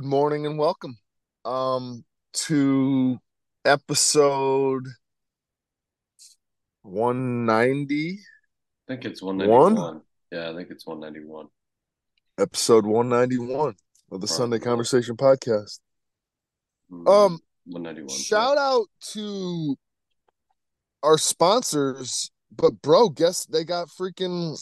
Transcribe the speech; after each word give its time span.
Good 0.00 0.08
morning 0.08 0.46
and 0.46 0.58
welcome 0.58 0.96
um 1.44 2.06
to 2.32 3.18
episode 3.66 4.86
190 6.80 8.18
I 8.88 8.92
think 8.94 9.04
it's 9.04 9.20
191. 9.20 10.00
Yeah, 10.32 10.52
I 10.52 10.56
think 10.56 10.70
it's 10.70 10.86
191. 10.86 11.48
episode 12.38 12.86
191 12.86 13.74
of 14.10 14.22
the 14.22 14.26
Sunday 14.26 14.58
Conversation 14.58 15.18
podcast. 15.18 15.80
Mm, 16.90 17.06
Um 17.06 17.38
191. 17.66 18.08
shout 18.08 18.56
out 18.56 18.86
to 19.12 19.76
our 21.02 21.18
sponsors, 21.18 22.30
but 22.50 22.80
bro, 22.80 23.10
guess 23.10 23.44
they 23.44 23.64
got 23.64 23.88
freaking 23.88 24.56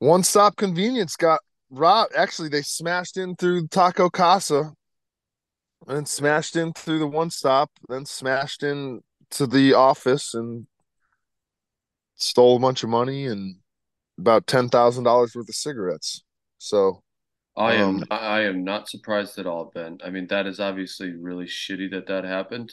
one 0.00 0.24
stop 0.24 0.56
convenience 0.56 1.14
got 1.14 1.38
robbed. 1.70 2.14
Actually, 2.14 2.48
they 2.48 2.62
smashed 2.62 3.16
in 3.16 3.36
through 3.36 3.68
Taco 3.68 4.10
Casa 4.10 4.72
and 5.86 6.08
smashed 6.08 6.56
in 6.56 6.72
through 6.72 6.98
the 6.98 7.06
one 7.06 7.30
stop, 7.30 7.70
then 7.88 8.04
smashed 8.04 8.62
in 8.62 9.00
to 9.30 9.46
the 9.46 9.74
office 9.74 10.34
and 10.34 10.66
stole 12.16 12.56
a 12.56 12.60
bunch 12.60 12.82
of 12.82 12.90
money 12.90 13.26
and 13.26 13.56
about 14.18 14.46
ten 14.46 14.68
thousand 14.68 15.04
dollars 15.04 15.34
worth 15.34 15.48
of 15.48 15.54
cigarettes. 15.54 16.24
So 16.58 17.02
I 17.56 17.74
am 17.74 17.96
um, 17.96 18.04
I 18.10 18.42
am 18.42 18.64
not 18.64 18.88
surprised 18.88 19.38
at 19.38 19.46
all, 19.46 19.70
Ben. 19.74 19.98
I 20.04 20.10
mean, 20.10 20.26
that 20.28 20.46
is 20.46 20.60
obviously 20.60 21.12
really 21.12 21.46
shitty 21.46 21.90
that 21.92 22.06
that 22.08 22.24
happened. 22.24 22.72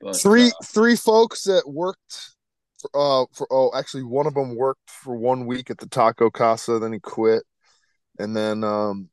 But 0.00 0.16
three 0.16 0.48
uh, 0.48 0.64
three 0.64 0.96
folks 0.96 1.42
that 1.44 1.64
worked 1.66 2.34
for, 2.80 2.90
uh 2.94 3.26
for 3.32 3.46
oh 3.50 3.70
actually 3.76 4.04
one 4.04 4.26
of 4.26 4.34
them 4.34 4.56
worked 4.56 4.88
for 4.88 5.14
one 5.16 5.46
week 5.46 5.70
at 5.70 5.78
the 5.78 5.88
Taco 5.88 6.30
Casa, 6.30 6.78
then 6.78 6.92
he 6.92 6.98
quit. 6.98 7.42
And 8.20 8.36
then 8.36 8.62
um 8.64 9.08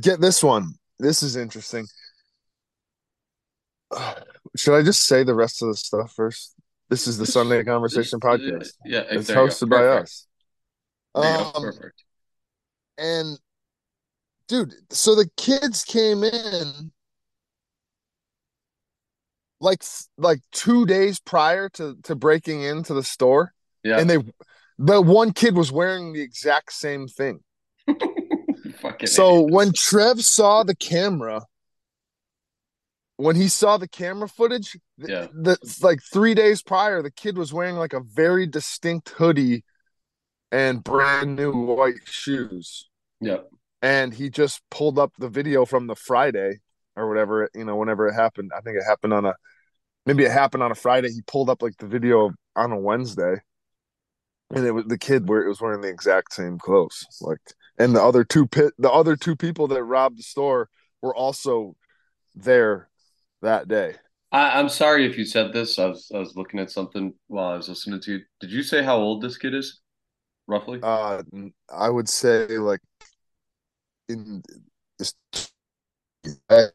get 0.00 0.20
this 0.20 0.42
one. 0.42 0.74
This 0.98 1.22
is 1.22 1.36
interesting. 1.36 1.86
Should 4.56 4.76
I 4.76 4.82
just 4.82 5.04
say 5.06 5.22
the 5.22 5.34
rest 5.34 5.62
of 5.62 5.68
the 5.68 5.76
stuff 5.76 6.12
first? 6.12 6.54
This 6.88 7.06
is 7.06 7.18
the 7.18 7.26
Sunday 7.26 7.62
Conversation 7.62 8.18
podcast. 8.18 8.70
Yeah, 8.84 9.04
It's 9.10 9.28
there 9.28 9.44
you 9.44 9.48
hosted 9.48 9.68
by 9.68 9.86
us. 9.86 10.26
There 11.14 11.24
you 11.24 11.38
go. 11.38 11.52
Um 11.54 11.62
Perfect. 11.62 12.04
and 12.98 13.38
dude, 14.48 14.74
so 14.90 15.14
the 15.14 15.28
kids 15.36 15.84
came 15.84 16.24
in 16.24 16.90
like 19.60 19.82
like 20.16 20.40
two 20.52 20.86
days 20.86 21.20
prior 21.20 21.68
to 21.70 21.96
to 22.04 22.14
breaking 22.14 22.62
into 22.62 22.94
the 22.94 23.02
store, 23.04 23.52
Yeah. 23.84 23.98
and 23.98 24.08
they 24.08 24.18
the 24.78 25.00
one 25.02 25.32
kid 25.32 25.54
was 25.54 25.70
wearing 25.70 26.12
the 26.14 26.22
exact 26.22 26.72
same 26.72 27.06
thing. 27.06 27.40
Fucking 28.80 29.08
So 29.08 29.42
when 29.42 29.72
Trev 29.72 30.20
saw 30.20 30.62
the 30.62 30.74
camera, 30.76 31.42
when 33.16 33.36
he 33.36 33.48
saw 33.48 33.76
the 33.76 33.88
camera 33.88 34.28
footage, 34.28 34.76
Yeah. 34.96 35.26
the 35.32 35.58
like 35.82 36.00
three 36.02 36.34
days 36.34 36.62
prior, 36.62 37.02
the 37.02 37.10
kid 37.10 37.36
was 37.36 37.52
wearing 37.52 37.76
like 37.76 37.92
a 37.92 38.00
very 38.00 38.46
distinct 38.46 39.10
hoodie 39.10 39.64
and 40.50 40.82
brand 40.82 41.36
new 41.36 41.52
white 41.52 42.06
shoes. 42.06 42.88
Yeah. 43.20 43.38
and 43.82 44.12
he 44.14 44.30
just 44.30 44.62
pulled 44.70 44.98
up 44.98 45.12
the 45.18 45.28
video 45.28 45.64
from 45.66 45.86
the 45.86 45.94
Friday 45.94 46.60
or 46.96 47.08
whatever, 47.08 47.48
you 47.54 47.64
know, 47.64 47.76
whenever 47.76 48.08
it 48.08 48.14
happened. 48.14 48.50
I 48.56 48.60
think 48.62 48.76
it 48.76 48.84
happened 48.84 49.12
on 49.14 49.24
a 49.26 49.34
maybe 50.06 50.24
it 50.24 50.30
happened 50.30 50.62
on 50.62 50.70
a 50.70 50.74
Friday. 50.74 51.10
He 51.12 51.20
pulled 51.22 51.50
up 51.50 51.62
like 51.62 51.76
the 51.78 51.86
video 51.86 52.32
on 52.56 52.72
a 52.72 52.78
Wednesday. 52.78 53.36
And 54.52 54.66
it 54.66 54.72
was 54.72 54.86
the 54.86 54.98
kid 54.98 55.28
where 55.28 55.42
it 55.44 55.48
was 55.48 55.60
wearing 55.60 55.80
the 55.82 55.88
exact 55.88 56.32
same 56.34 56.58
clothes. 56.58 57.06
Like 57.20 57.40
and 57.80 57.96
the 57.96 58.02
other 58.02 58.24
two 58.24 58.46
pit 58.46 58.74
the 58.78 58.90
other 58.90 59.16
two 59.16 59.34
people 59.34 59.66
that 59.68 59.82
robbed 59.82 60.18
the 60.18 60.22
store 60.22 60.68
were 61.00 61.14
also 61.14 61.74
there 62.34 62.88
that 63.42 63.68
day. 63.68 63.94
I, 64.30 64.60
I'm 64.60 64.68
sorry 64.68 65.06
if 65.06 65.16
you 65.18 65.24
said 65.24 65.52
this. 65.52 65.78
I 65.78 65.86
was 65.86 66.10
I 66.14 66.18
was 66.18 66.36
looking 66.36 66.60
at 66.60 66.70
something 66.70 67.14
while 67.26 67.52
I 67.52 67.56
was 67.56 67.68
listening 67.68 68.00
to 68.02 68.12
you. 68.12 68.20
Did 68.40 68.52
you 68.52 68.62
say 68.62 68.82
how 68.82 68.98
old 68.98 69.22
this 69.22 69.38
kid 69.38 69.54
is? 69.54 69.80
Roughly? 70.46 70.78
Uh 70.82 71.22
I 71.72 71.88
would 71.88 72.08
say 72.08 72.46
like 72.58 72.80
in 74.08 74.42
just 74.98 75.16
uh, 76.50 76.66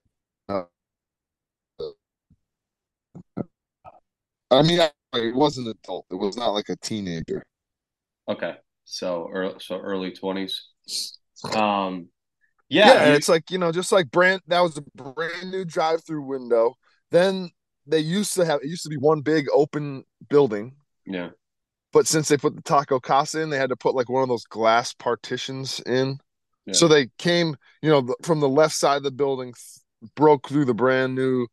I 4.52 4.62
mean, 4.62 4.80
it 5.14 5.36
wasn't 5.36 5.68
adult. 5.68 6.06
It 6.10 6.16
was 6.16 6.38
not 6.38 6.50
like 6.50 6.70
a 6.70 6.76
teenager. 6.78 7.46
Okay. 8.28 8.56
So 8.86 9.30
early, 9.32 9.56
so 9.60 9.80
early 9.80 10.12
20s. 10.12 10.54
Um 11.54 12.10
Yeah, 12.70 12.88
yeah, 12.88 13.04
and 13.04 13.14
it's 13.16 13.30
like 13.30 13.52
you 13.52 13.58
know, 13.58 13.72
just 13.72 13.92
like 13.92 14.10
brand 14.12 14.42
that 14.48 14.62
was 14.62 14.78
a 14.78 14.82
brand 14.82 15.52
new 15.52 15.66
drive-through 15.66 16.24
window. 16.24 16.76
Then 17.12 17.52
they 17.86 18.00
used 18.00 18.34
to 18.36 18.46
have 18.46 18.62
it 18.64 18.68
used 18.68 18.84
to 18.84 18.90
be 18.90 18.98
one 18.98 19.22
big 19.22 19.46
open 19.54 20.04
building, 20.30 20.76
yeah. 21.06 21.30
but 21.94 22.08
since 22.08 22.28
they 22.28 22.38
put 22.38 22.56
the 22.56 22.64
Taco 22.64 23.00
Casa 23.00 23.42
in, 23.42 23.50
they 23.50 23.58
had 23.58 23.70
to 23.70 23.76
put 23.76 23.96
like 23.96 24.10
one 24.10 24.24
of 24.24 24.30
those 24.30 24.46
glass 24.46 24.94
partitions 24.94 25.80
in. 25.86 26.18
Yeah. 26.66 26.74
So 26.74 26.88
they 26.88 27.10
came, 27.20 27.56
you 27.84 27.92
know, 27.92 28.16
from 28.24 28.40
the 28.40 28.50
left 28.50 28.74
side 28.74 28.98
of 28.98 29.04
the 29.04 29.12
building, 29.12 29.54
broke 30.16 30.50
through 30.50 30.66
the 30.66 30.74
brand 30.74 31.14
new 31.14 31.48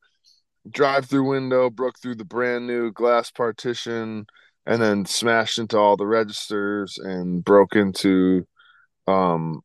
drive-through 0.70 1.28
window, 1.28 1.68
broke 1.68 1.98
through 2.00 2.14
the 2.14 2.24
brand 2.24 2.66
new 2.66 2.90
glass 2.92 3.30
partition, 3.30 4.24
and 4.64 4.80
then 4.80 5.04
smashed 5.04 5.58
into 5.58 5.76
all 5.76 5.98
the 5.98 6.06
registers 6.06 6.96
and 6.98 7.44
broke 7.44 7.76
into 7.76 8.46
um 9.06 9.62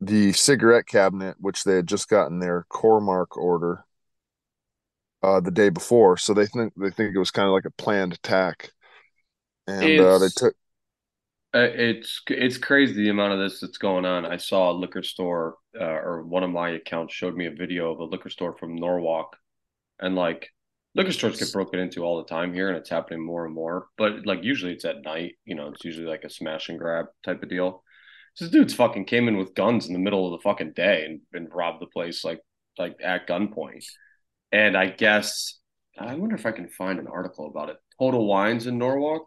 the 0.00 0.32
cigarette 0.32 0.86
cabinet, 0.86 1.36
which 1.40 1.64
they 1.64 1.76
had 1.76 1.88
just 1.88 2.08
gotten 2.08 2.38
their 2.40 2.64
Core-Mark 2.70 3.36
order 3.36 3.84
uh 5.22 5.40
the 5.40 5.50
day 5.50 5.68
before. 5.68 6.16
So 6.16 6.34
they 6.34 6.46
think 6.46 6.72
they 6.76 6.90
think 6.90 7.14
it 7.14 7.18
was 7.18 7.30
kind 7.30 7.46
of 7.46 7.52
like 7.52 7.64
a 7.64 7.70
planned 7.70 8.12
attack. 8.14 8.70
And 9.66 10.00
uh, 10.00 10.18
they 10.18 10.30
took 10.30 10.54
Uh, 11.54 11.60
it's 11.60 12.20
it's 12.28 12.58
crazy 12.58 12.92
the 12.94 13.08
amount 13.08 13.32
of 13.32 13.38
this 13.38 13.60
that's 13.60 13.78
going 13.78 14.04
on. 14.04 14.26
I 14.26 14.36
saw 14.36 14.70
a 14.70 14.72
liquor 14.78 15.02
store, 15.02 15.56
uh, 15.80 15.84
or 15.84 16.22
one 16.22 16.42
of 16.42 16.50
my 16.50 16.70
accounts 16.70 17.14
showed 17.14 17.34
me 17.34 17.46
a 17.46 17.50
video 17.50 17.90
of 17.90 18.00
a 18.00 18.04
liquor 18.04 18.28
store 18.28 18.54
from 18.58 18.76
Norwalk, 18.76 19.34
and 20.00 20.14
like 20.16 20.50
liquor 20.94 21.12
stores 21.12 21.36
get 21.36 21.52
broken 21.52 21.80
into 21.80 22.04
all 22.04 22.18
the 22.18 22.28
time 22.28 22.54
here, 22.54 22.68
and 22.68 22.78
it's 22.78 22.90
happening 22.90 23.24
more 23.24 23.46
and 23.46 23.54
more. 23.54 23.88
But 23.98 24.26
like 24.26 24.44
usually 24.44 24.72
it's 24.74 24.84
at 24.86 25.02
night, 25.02 25.36
you 25.44 25.54
know, 25.56 25.68
it's 25.68 25.84
usually 25.84 26.06
like 26.06 26.24
a 26.24 26.30
smash 26.30 26.68
and 26.70 26.78
grab 26.78 27.06
type 27.24 27.42
of 27.42 27.50
deal. 27.50 27.84
This 28.38 28.50
dude's 28.50 28.74
fucking 28.74 29.06
came 29.06 29.28
in 29.28 29.36
with 29.36 29.54
guns 29.54 29.86
in 29.86 29.92
the 29.92 29.98
middle 29.98 30.26
of 30.26 30.32
the 30.32 30.42
fucking 30.42 30.72
day 30.72 31.04
and, 31.04 31.20
and 31.32 31.52
robbed 31.52 31.80
the 31.80 31.86
place 31.86 32.24
like 32.24 32.40
like 32.78 32.96
at 33.02 33.26
gunpoint. 33.26 33.84
And 34.52 34.76
I 34.76 34.86
guess 34.86 35.58
I 35.98 36.14
wonder 36.14 36.36
if 36.36 36.46
I 36.46 36.52
can 36.52 36.68
find 36.68 36.98
an 36.98 37.08
article 37.08 37.46
about 37.46 37.70
it. 37.70 37.76
Total 37.98 38.24
Wines 38.24 38.66
in 38.66 38.78
Norwalk 38.78 39.26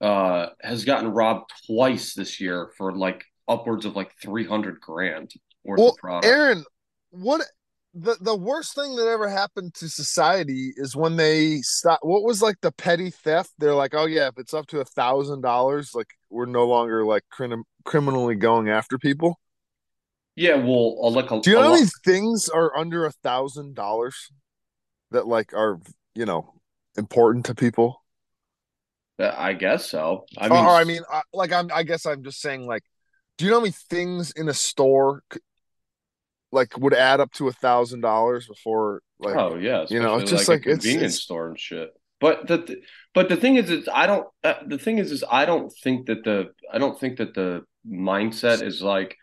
uh 0.00 0.48
has 0.60 0.84
gotten 0.84 1.08
robbed 1.08 1.50
twice 1.66 2.14
this 2.14 2.40
year 2.40 2.70
for 2.76 2.96
like 2.96 3.24
upwards 3.48 3.84
of 3.84 3.96
like 3.96 4.12
300 4.20 4.80
grand 4.80 5.32
worth 5.64 5.80
Well, 5.80 5.90
of 5.90 5.96
product. 5.96 6.26
Aaron, 6.26 6.64
what 7.10 7.42
the 7.94 8.16
the 8.20 8.34
worst 8.36 8.74
thing 8.74 8.96
that 8.96 9.06
ever 9.06 9.28
happened 9.28 9.74
to 9.74 9.88
society 9.88 10.72
is 10.76 10.96
when 10.96 11.16
they 11.16 11.58
stop. 11.62 12.00
What 12.02 12.22
was 12.22 12.40
like 12.42 12.56
the 12.62 12.72
petty 12.72 13.10
theft? 13.10 13.50
They're 13.58 13.74
like, 13.74 13.94
oh 13.94 14.06
yeah, 14.06 14.28
if 14.28 14.38
it's 14.38 14.54
up 14.54 14.66
to 14.68 14.80
a 14.80 14.84
thousand 14.84 15.42
dollars, 15.42 15.94
like 15.94 16.08
we're 16.30 16.46
no 16.46 16.66
longer 16.66 17.04
like 17.04 17.24
crim- 17.30 17.64
criminally 17.84 18.34
going 18.36 18.68
after 18.68 18.98
people. 18.98 19.38
yeah, 20.36 20.56
well, 20.56 20.96
uh, 21.02 21.10
like 21.10 21.30
a, 21.30 21.40
Do 21.40 21.50
you 21.50 21.56
know 21.56 21.62
how 21.64 21.74
many 21.74 21.86
things 22.04 22.48
are 22.48 22.76
under 22.76 23.04
a 23.04 23.12
thousand 23.12 23.74
dollars 23.74 24.30
that 25.10 25.26
like 25.26 25.52
are 25.52 25.80
you 26.14 26.24
know 26.26 26.54
important 26.96 27.46
to 27.46 27.54
people? 27.54 28.02
I 29.18 29.52
guess 29.52 29.88
so. 29.88 30.24
I 30.36 30.48
mean, 30.48 30.58
mean, 30.58 30.64
or, 30.64 30.70
I 30.70 30.84
mean, 30.84 31.02
I, 31.10 31.22
like 31.32 31.52
I'm. 31.52 31.70
I 31.72 31.82
guess 31.84 32.06
I'm 32.06 32.24
just 32.24 32.40
saying, 32.40 32.66
like, 32.66 32.82
do 33.38 33.44
you 33.44 33.50
know 33.50 33.58
how 33.58 33.62
many 33.62 33.74
things 33.90 34.32
in 34.32 34.48
a 34.48 34.54
store, 34.54 35.22
like, 36.52 36.76
would 36.78 36.94
add 36.94 37.20
up 37.20 37.32
to 37.32 37.48
a 37.48 37.52
thousand 37.52 38.02
dollars 38.02 38.46
before, 38.46 39.02
like, 39.18 39.34
oh 39.34 39.56
yeah, 39.56 39.86
you 39.88 40.00
know, 40.00 40.18
it's 40.18 40.30
just 40.30 40.48
like, 40.48 40.66
like 40.66 40.66
a 40.66 40.70
convenience 40.78 41.14
it's- 41.14 41.22
store 41.22 41.48
and 41.48 41.58
shit. 41.58 41.90
But 42.20 42.46
the 42.46 42.80
but 43.14 43.28
the 43.28 43.36
thing 43.36 43.56
is, 43.56 43.68
is 43.68 43.88
I 43.92 44.06
don't. 44.06 44.28
Uh, 44.44 44.54
the 44.64 44.78
thing 44.78 44.98
is, 44.98 45.10
is 45.10 45.24
I 45.28 45.44
don't 45.44 45.72
think 45.82 46.06
that 46.06 46.22
the 46.22 46.52
I 46.72 46.78
don't 46.78 46.98
think 46.98 47.18
that 47.18 47.34
the 47.34 47.64
mindset 47.84 48.62
is 48.62 48.80
like 48.80 49.16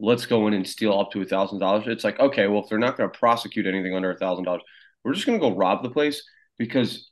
let's 0.00 0.24
go 0.24 0.46
in 0.46 0.54
and 0.54 0.66
steal 0.66 0.98
up 0.98 1.10
to 1.12 1.20
a 1.20 1.26
thousand 1.26 1.58
dollars. 1.58 1.84
It's 1.86 2.02
like 2.02 2.18
okay, 2.18 2.46
well, 2.46 2.62
if 2.62 2.70
they're 2.70 2.78
not 2.78 2.96
going 2.96 3.10
to 3.10 3.18
prosecute 3.18 3.66
anything 3.66 3.94
under 3.94 4.10
a 4.10 4.16
thousand 4.16 4.44
dollars, 4.44 4.62
we're 5.04 5.12
just 5.12 5.26
going 5.26 5.38
to 5.38 5.48
go 5.50 5.54
rob 5.54 5.82
the 5.82 5.90
place 5.90 6.22
because 6.58 7.10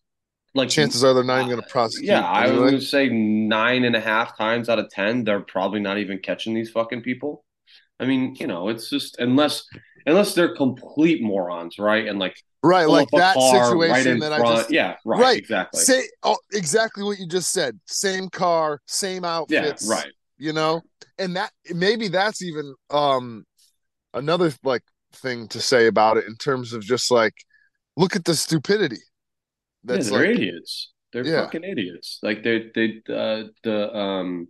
like 0.55 0.71
chances 0.71 1.05
are 1.05 1.13
they're 1.13 1.25
not 1.25 1.41
even 1.41 1.51
going 1.51 1.63
to 1.63 1.69
prosecute. 1.69 2.09
Yeah, 2.09 2.27
I 2.27 2.45
anyway. 2.45 2.59
going 2.59 2.75
to 2.75 2.81
say 2.81 3.09
nine 3.11 3.85
and 3.85 3.95
a 3.95 4.01
half 4.01 4.39
times 4.39 4.71
out 4.71 4.79
of 4.79 4.89
ten, 4.89 5.25
they're 5.25 5.41
probably 5.41 5.81
not 5.81 5.99
even 5.99 6.21
catching 6.21 6.55
these 6.55 6.71
fucking 6.71 7.03
people. 7.03 7.44
I 8.01 8.07
mean, 8.07 8.37
you 8.39 8.47
know, 8.47 8.69
it's 8.69 8.91
just 8.91 9.19
unless 9.19 9.65
unless 10.07 10.35
they're 10.35 10.55
complete 10.55 11.23
morons, 11.23 11.79
right? 11.79 12.07
And 12.07 12.19
like 12.19 12.37
right, 12.63 12.89
like 12.89 13.09
that 13.13 13.35
car 13.35 13.67
situation 13.67 14.21
right 14.21 14.21
that 14.21 14.33
I 14.33 14.39
just 14.57 14.71
yeah, 14.71 14.97
right, 15.05 15.21
Right. 15.21 15.39
exactly. 15.39 15.81
say. 15.81 16.03
Oh, 16.23 16.37
exactly 16.53 17.05
what 17.05 17.19
you 17.19 17.27
just 17.29 17.53
said. 17.53 17.79
Same 17.87 18.29
car, 18.29 18.81
same 18.87 19.25
yeah, 19.25 19.37
outfits. 19.37 19.87
right. 19.89 20.13
You 20.39 20.53
know, 20.53 20.83
and 21.19 21.37
that 21.37 21.53
maybe 21.73 22.09
that's 22.09 22.43
even 22.43 22.75
um 22.91 23.45
another 24.13 24.53
like 24.65 24.83
thing 25.13 25.47
to 25.49 25.61
say 25.61 25.87
about 25.87 26.17
it 26.17 26.27
in 26.27 26.37
terms 26.37 26.73
of 26.73 26.83
just 26.83 27.11
like 27.11 27.35
look 27.97 28.17
at 28.17 28.25
the 28.25 28.35
stupidity. 28.35 28.99
That's 29.85 30.11
yeah, 30.11 30.19
they're 30.19 30.29
like, 30.29 30.37
idiots. 30.37 30.93
They're 31.13 31.27
yeah. 31.27 31.45
fucking 31.45 31.65
idiots. 31.65 32.19
Like 32.23 32.43
they 32.43 32.71
they 32.75 33.03
uh, 33.09 33.45
the 33.63 33.95
um 33.97 34.49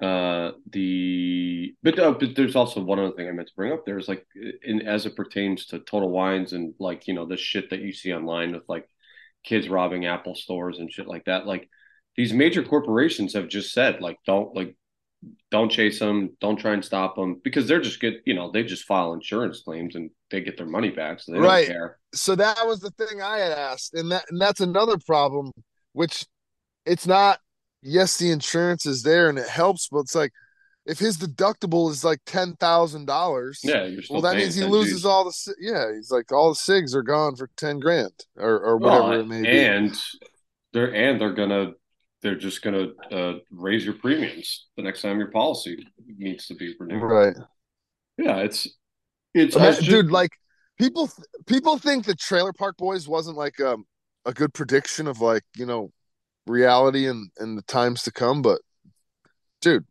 uh 0.00 0.50
the 0.70 1.74
but, 1.82 1.98
uh, 1.98 2.12
but 2.12 2.36
there's 2.36 2.56
also 2.56 2.82
one 2.82 2.98
other 2.98 3.12
thing 3.12 3.28
I 3.28 3.32
meant 3.32 3.48
to 3.48 3.54
bring 3.54 3.72
up. 3.72 3.86
There's 3.86 4.08
like 4.08 4.26
in 4.62 4.82
as 4.82 5.06
it 5.06 5.16
pertains 5.16 5.66
to 5.66 5.78
Total 5.78 6.10
Wines 6.10 6.52
and 6.52 6.74
like 6.78 7.06
you 7.06 7.14
know 7.14 7.26
the 7.26 7.36
shit 7.36 7.70
that 7.70 7.80
you 7.80 7.92
see 7.92 8.12
online 8.12 8.52
with 8.52 8.64
like 8.68 8.88
kids 9.44 9.68
robbing 9.68 10.06
Apple 10.06 10.34
stores 10.34 10.78
and 10.78 10.92
shit 10.92 11.06
like 11.06 11.24
that. 11.24 11.46
Like 11.46 11.70
these 12.16 12.32
major 12.32 12.62
corporations 12.62 13.34
have 13.34 13.48
just 13.48 13.72
said 13.72 14.00
like 14.00 14.18
don't 14.26 14.54
like 14.54 14.76
don't 15.50 15.70
chase 15.70 15.98
them, 15.98 16.36
don't 16.40 16.56
try 16.56 16.72
and 16.72 16.84
stop 16.84 17.16
them 17.16 17.40
because 17.42 17.66
they're 17.66 17.80
just 17.80 18.00
good. 18.00 18.20
You 18.24 18.34
know, 18.34 18.50
they 18.50 18.62
just 18.62 18.84
file 18.84 19.12
insurance 19.12 19.62
claims 19.62 19.94
and 19.94 20.10
they 20.30 20.40
get 20.40 20.56
their 20.56 20.66
money 20.66 20.90
back, 20.90 21.20
so 21.20 21.32
they 21.32 21.38
right. 21.38 21.66
don't 21.66 21.74
care. 21.74 21.98
So 22.12 22.34
that 22.36 22.66
was 22.66 22.80
the 22.80 22.90
thing 22.90 23.20
I 23.22 23.38
had 23.38 23.52
asked, 23.52 23.94
and 23.94 24.10
that 24.12 24.26
and 24.30 24.40
that's 24.40 24.60
another 24.60 24.98
problem, 24.98 25.52
which 25.92 26.26
it's 26.84 27.06
not. 27.06 27.40
Yes, 27.86 28.16
the 28.16 28.30
insurance 28.30 28.84
is 28.84 29.02
there 29.02 29.28
and 29.28 29.38
it 29.38 29.48
helps, 29.48 29.88
but 29.88 30.00
it's 30.00 30.14
like 30.14 30.32
if 30.86 30.98
his 30.98 31.18
deductible 31.18 31.90
is 31.90 32.04
like 32.04 32.20
ten 32.26 32.54
thousand 32.56 33.06
dollars, 33.06 33.60
yeah, 33.62 33.88
well 34.10 34.22
that 34.22 34.36
means 34.36 34.54
he 34.54 34.64
loses 34.64 35.04
all 35.04 35.24
the 35.24 35.54
yeah. 35.60 35.92
He's 35.94 36.10
like 36.10 36.32
all 36.32 36.48
the 36.48 36.56
cigs 36.56 36.94
are 36.94 37.02
gone 37.02 37.36
for 37.36 37.48
ten 37.56 37.78
grand 37.78 38.12
or 38.36 38.58
or 38.58 38.76
whatever 38.76 39.10
well, 39.10 39.20
it 39.20 39.28
may 39.28 39.42
be, 39.42 39.48
and 39.48 39.96
they're 40.72 40.94
and 40.94 41.20
they're 41.20 41.32
gonna 41.32 41.72
they're 42.22 42.34
just 42.34 42.62
to 42.62 42.92
uh, 43.12 43.38
raise 43.50 43.84
your 43.84 43.94
premiums 43.94 44.66
the 44.76 44.82
next 44.82 45.02
time 45.02 45.18
your 45.18 45.30
policy 45.30 45.86
needs 46.18 46.46
to 46.46 46.54
be 46.54 46.74
renewed. 46.78 47.02
Right. 47.02 47.36
Yeah, 48.18 48.38
it's 48.38 48.68
it's 49.34 49.54
just... 49.54 49.82
dude. 49.82 50.10
Like 50.10 50.30
people 50.78 51.10
people 51.46 51.78
think 51.78 52.04
the 52.04 52.14
Trailer 52.14 52.52
Park 52.52 52.76
Boys 52.78 53.06
wasn't 53.06 53.36
like 53.36 53.60
um, 53.60 53.84
a 54.24 54.32
good 54.32 54.54
prediction 54.54 55.06
of 55.06 55.20
like 55.20 55.42
you 55.56 55.66
know 55.66 55.90
reality 56.46 57.06
and 57.06 57.30
and 57.38 57.56
the 57.58 57.62
times 57.62 58.02
to 58.04 58.12
come, 58.12 58.42
but 58.42 58.60
dude. 59.60 59.84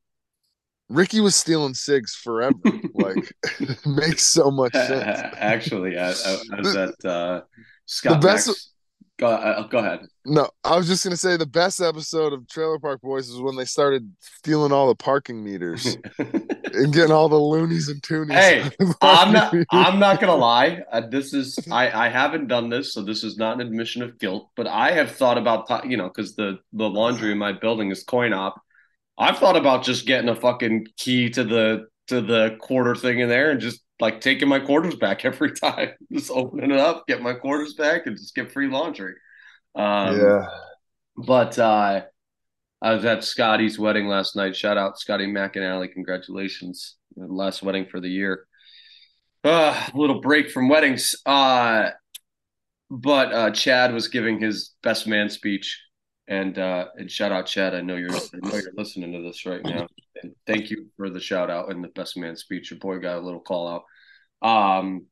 Ricky 0.87 1.19
was 1.19 1.35
stealing 1.35 1.73
cigs 1.73 2.13
forever. 2.13 2.53
like, 2.93 3.33
makes 3.87 4.23
so 4.23 4.51
much 4.51 4.73
sense. 4.73 5.19
Actually, 5.37 5.97
I, 5.97 6.11
I, 6.11 6.37
I 6.53 6.59
was 6.59 6.75
at 6.75 7.03
uh, 7.03 7.41
Scott 7.87 8.21
the 8.21 8.27
best, 8.27 8.47
Max 8.47 8.71
Go, 9.17 9.27
uh, 9.27 9.65
go 9.67 9.77
ahead. 9.77 10.07
No, 10.25 10.49
I 10.65 10.75
was 10.75 10.87
just 10.87 11.03
gonna 11.03 11.15
say 11.15 11.37
the 11.37 11.45
best 11.45 11.79
episode 11.79 12.33
of 12.33 12.47
Trailer 12.49 12.79
Park 12.79 13.01
Boys 13.01 13.29
is 13.29 13.39
when 13.39 13.55
they 13.55 13.63
started 13.63 14.11
stealing 14.19 14.73
all 14.73 14.87
the 14.89 14.95
parking 14.95 15.41
meters 15.41 15.97
and 16.19 16.93
getting 16.93 17.11
all 17.11 17.29
the 17.29 17.37
loonies 17.37 17.87
and 17.87 18.01
toonies. 18.01 18.33
Hey, 18.33 18.69
I'm 19.01 19.31
not. 19.31 19.55
I'm 19.71 19.99
not 19.99 20.19
gonna 20.19 20.35
lie. 20.35 20.81
Uh, 20.91 21.01
this 21.09 21.33
is. 21.33 21.57
I 21.71 22.07
I 22.07 22.09
haven't 22.09 22.47
done 22.47 22.69
this, 22.69 22.93
so 22.93 23.03
this 23.03 23.23
is 23.23 23.37
not 23.37 23.61
an 23.61 23.67
admission 23.67 24.01
of 24.01 24.19
guilt. 24.19 24.49
But 24.57 24.67
I 24.67 24.91
have 24.91 25.11
thought 25.11 25.37
about 25.37 25.89
you 25.89 25.95
know 25.95 26.09
because 26.09 26.35
the 26.35 26.59
the 26.73 26.89
laundry 26.89 27.31
in 27.31 27.37
my 27.37 27.53
building 27.53 27.91
is 27.91 28.03
coin 28.03 28.33
op. 28.33 28.61
I've 29.17 29.37
thought 29.37 29.55
about 29.55 29.85
just 29.85 30.05
getting 30.05 30.27
a 30.27 30.35
fucking 30.35 30.87
key 30.97 31.29
to 31.29 31.45
the 31.45 31.87
to 32.07 32.19
the 32.19 32.57
quarter 32.59 32.95
thing 32.95 33.19
in 33.19 33.29
there 33.29 33.51
and 33.51 33.61
just 33.61 33.84
like 33.99 34.21
taking 34.21 34.47
my 34.47 34.59
quarters 34.59 34.95
back 34.95 35.25
every 35.25 35.51
time, 35.51 35.91
just 36.11 36.31
opening 36.31 36.71
it 36.71 36.77
up, 36.77 37.07
get 37.07 37.21
my 37.21 37.33
quarters 37.33 37.73
back, 37.73 38.07
and 38.07 38.17
just 38.17 38.35
get 38.35 38.51
free 38.51 38.67
laundry. 38.67 39.15
Um, 39.75 40.19
yeah. 40.19 40.47
But 41.17 41.57
uh, 41.57 42.01
I 42.81 42.93
was 42.93 43.05
at 43.05 43.23
Scotty's 43.23 43.79
wedding 43.79 44.07
last 44.07 44.35
night. 44.35 44.55
Shout 44.55 44.77
out 44.77 44.99
Scotty 44.99 45.27
McAnally. 45.27 45.91
Congratulations. 45.91 46.95
Last 47.15 47.63
wedding 47.63 47.85
for 47.89 47.99
the 47.99 48.09
year. 48.09 48.45
Uh, 49.43 49.87
little 49.93 50.21
break 50.21 50.51
from 50.51 50.67
weddings. 50.67 51.15
Uh, 51.25 51.91
but 52.89 53.33
uh, 53.33 53.51
Chad 53.51 53.93
was 53.93 54.09
giving 54.09 54.39
his 54.39 54.75
best 54.83 55.07
man 55.07 55.29
speech. 55.29 55.81
And 56.27 56.57
uh, 56.57 56.87
and 56.95 57.09
shout 57.09 57.31
out 57.31 57.45
Chad. 57.45 57.75
I 57.75 57.81
know 57.81 57.95
you're 57.95 58.11
I 58.11 58.19
know 58.41 58.55
you're 58.55 58.73
listening 58.75 59.13
to 59.13 59.21
this 59.21 59.45
right 59.45 59.63
now 59.63 59.87
and 60.25 60.35
thank 60.47 60.69
you 60.69 60.87
for 60.97 61.09
the 61.09 61.19
shout 61.19 61.49
out 61.49 61.71
and 61.71 61.83
the 61.83 61.89
best 61.89 62.17
man 62.17 62.35
speech. 62.35 62.71
Your 62.71 62.79
boy 62.79 62.99
got 62.99 63.17
a 63.17 63.21
little 63.21 63.39
call 63.39 63.83
out. 64.43 64.79
Um, 64.79 65.05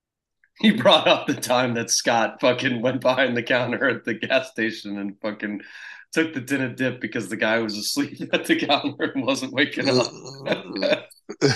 he 0.58 0.70
brought 0.70 1.06
up 1.06 1.26
the 1.26 1.34
time 1.34 1.74
that 1.74 1.90
Scott 1.90 2.38
fucking 2.40 2.80
went 2.80 3.00
behind 3.00 3.36
the 3.36 3.42
counter 3.42 3.88
at 3.88 4.04
the 4.04 4.14
gas 4.14 4.50
station 4.50 4.98
and 4.98 5.20
fucking 5.20 5.60
took 6.12 6.32
the 6.32 6.40
tin 6.40 6.62
of 6.62 6.76
dip 6.76 7.00
because 7.00 7.28
the 7.28 7.36
guy 7.36 7.58
was 7.58 7.76
asleep 7.76 8.18
at 8.32 8.46
the 8.46 8.56
counter 8.56 9.12
and 9.14 9.24
wasn't 9.24 9.52
waking 9.52 9.88
up. 9.88 10.06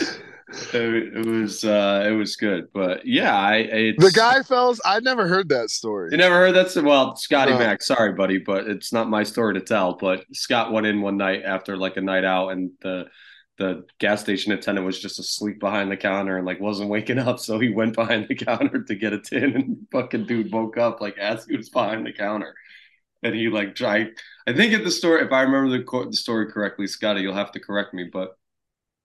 it, 0.52 1.16
it, 1.16 1.26
was 1.26 1.64
uh 1.64 2.04
it 2.06 2.12
was 2.12 2.36
good 2.36 2.66
but 2.72 3.06
yeah 3.06 3.36
i 3.36 3.62
the 3.98 4.12
guy 4.14 4.42
fellas 4.42 4.80
i 4.84 4.98
never 5.00 5.28
heard 5.28 5.48
that 5.48 5.70
story 5.70 6.08
you 6.10 6.16
never 6.16 6.34
heard 6.34 6.54
that 6.54 6.82
well 6.82 7.14
scotty 7.16 7.52
no. 7.52 7.58
mac 7.58 7.82
sorry 7.82 8.12
buddy 8.12 8.38
but 8.38 8.66
it's 8.66 8.92
not 8.92 9.08
my 9.08 9.22
story 9.22 9.54
to 9.54 9.60
tell 9.60 9.96
but 9.96 10.24
scott 10.32 10.72
went 10.72 10.86
in 10.86 11.02
one 11.02 11.16
night 11.16 11.42
after 11.44 11.76
like 11.76 11.96
a 11.96 12.00
night 12.00 12.24
out 12.24 12.48
and 12.50 12.70
the 12.82 13.06
the 13.58 13.84
gas 13.98 14.22
station 14.22 14.52
attendant 14.52 14.86
was 14.86 14.98
just 14.98 15.18
asleep 15.18 15.60
behind 15.60 15.90
the 15.92 15.96
counter 15.96 16.38
and 16.38 16.46
like 16.46 16.60
wasn't 16.60 16.88
waking 16.88 17.18
up 17.18 17.38
so 17.38 17.58
he 17.58 17.68
went 17.68 17.94
behind 17.94 18.26
the 18.28 18.34
counter 18.46 18.82
to 18.82 18.94
get 18.94 19.12
a 19.12 19.20
tin 19.20 19.54
and 19.54 19.76
fucking 19.92 20.26
dude 20.26 20.52
woke 20.52 20.78
up 20.78 21.00
like 21.00 21.16
as 21.18 21.44
he 21.46 21.56
was 21.56 21.68
behind 21.68 22.04
the 22.04 22.12
counter 22.12 22.54
and 23.22 23.34
he 23.34 23.48
like 23.48 23.74
tried 23.74 24.08
i 24.48 24.52
think 24.52 24.72
at 24.72 24.82
the 24.82 24.90
story 24.90 25.22
if 25.22 25.30
i 25.30 25.42
remember 25.42 25.70
the, 25.70 26.06
the 26.06 26.16
story 26.16 26.50
correctly 26.50 26.86
scotty 26.86 27.20
you'll 27.20 27.34
have 27.34 27.52
to 27.52 27.60
correct 27.60 27.94
me 27.94 28.08
but 28.10 28.36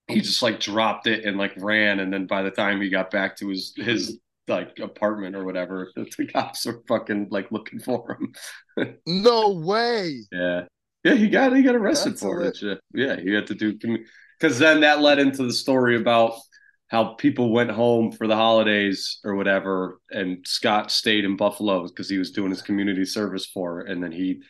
he 0.08 0.22
just 0.22 0.42
like 0.44 0.60
dropped 0.60 1.08
it 1.08 1.26
and 1.26 1.38
like 1.38 1.54
ran 1.58 2.00
and 2.00 2.12
then 2.14 2.26
by 2.28 2.42
the 2.44 2.52
time 2.52 2.80
he 2.82 2.90
got 2.90 3.10
back 3.12 3.36
to 3.38 3.50
his 3.50 3.74
his 3.76 4.20
like 4.48 4.78
apartment 4.80 5.36
or 5.36 5.44
whatever 5.44 5.92
the 5.96 6.28
cops 6.28 6.66
were 6.66 6.84
fucking 6.88 7.28
like 7.32 7.52
looking 7.52 7.80
for 7.80 8.18
him. 8.20 8.34
No 9.08 9.52
way. 9.54 10.22
Yeah. 10.32 10.66
Yeah 11.04 11.14
he 11.16 11.30
got 11.30 11.56
he 11.56 11.64
got 11.64 11.76
arrested 11.76 12.14
That's 12.14 12.22
for 12.22 12.44
it. 12.44 12.58
yeah 12.94 13.16
he 13.20 13.32
had 13.34 13.48
to 13.48 13.56
do 13.56 13.78
because 14.40 14.60
then 14.60 14.82
that 14.82 15.02
led 15.02 15.20
into 15.20 15.44
the 15.44 15.54
story 15.54 15.96
about 15.98 16.34
how 16.88 17.14
people 17.16 17.52
went 17.52 17.72
home 17.72 18.12
for 18.12 18.28
the 18.28 18.36
holidays 18.36 19.20
or 19.24 19.36
whatever 19.36 20.00
and 20.12 20.46
scott 20.48 20.92
stayed 20.92 21.26
in 21.26 21.36
buffalo 21.36 21.88
because 21.88 22.10
he 22.10 22.18
was 22.18 22.32
doing 22.32 22.52
his 22.52 22.62
community 22.62 23.06
service 23.06 23.46
for 23.46 23.82
it 23.82 23.90
and 23.90 24.04
then 24.04 24.12
he 24.12 24.42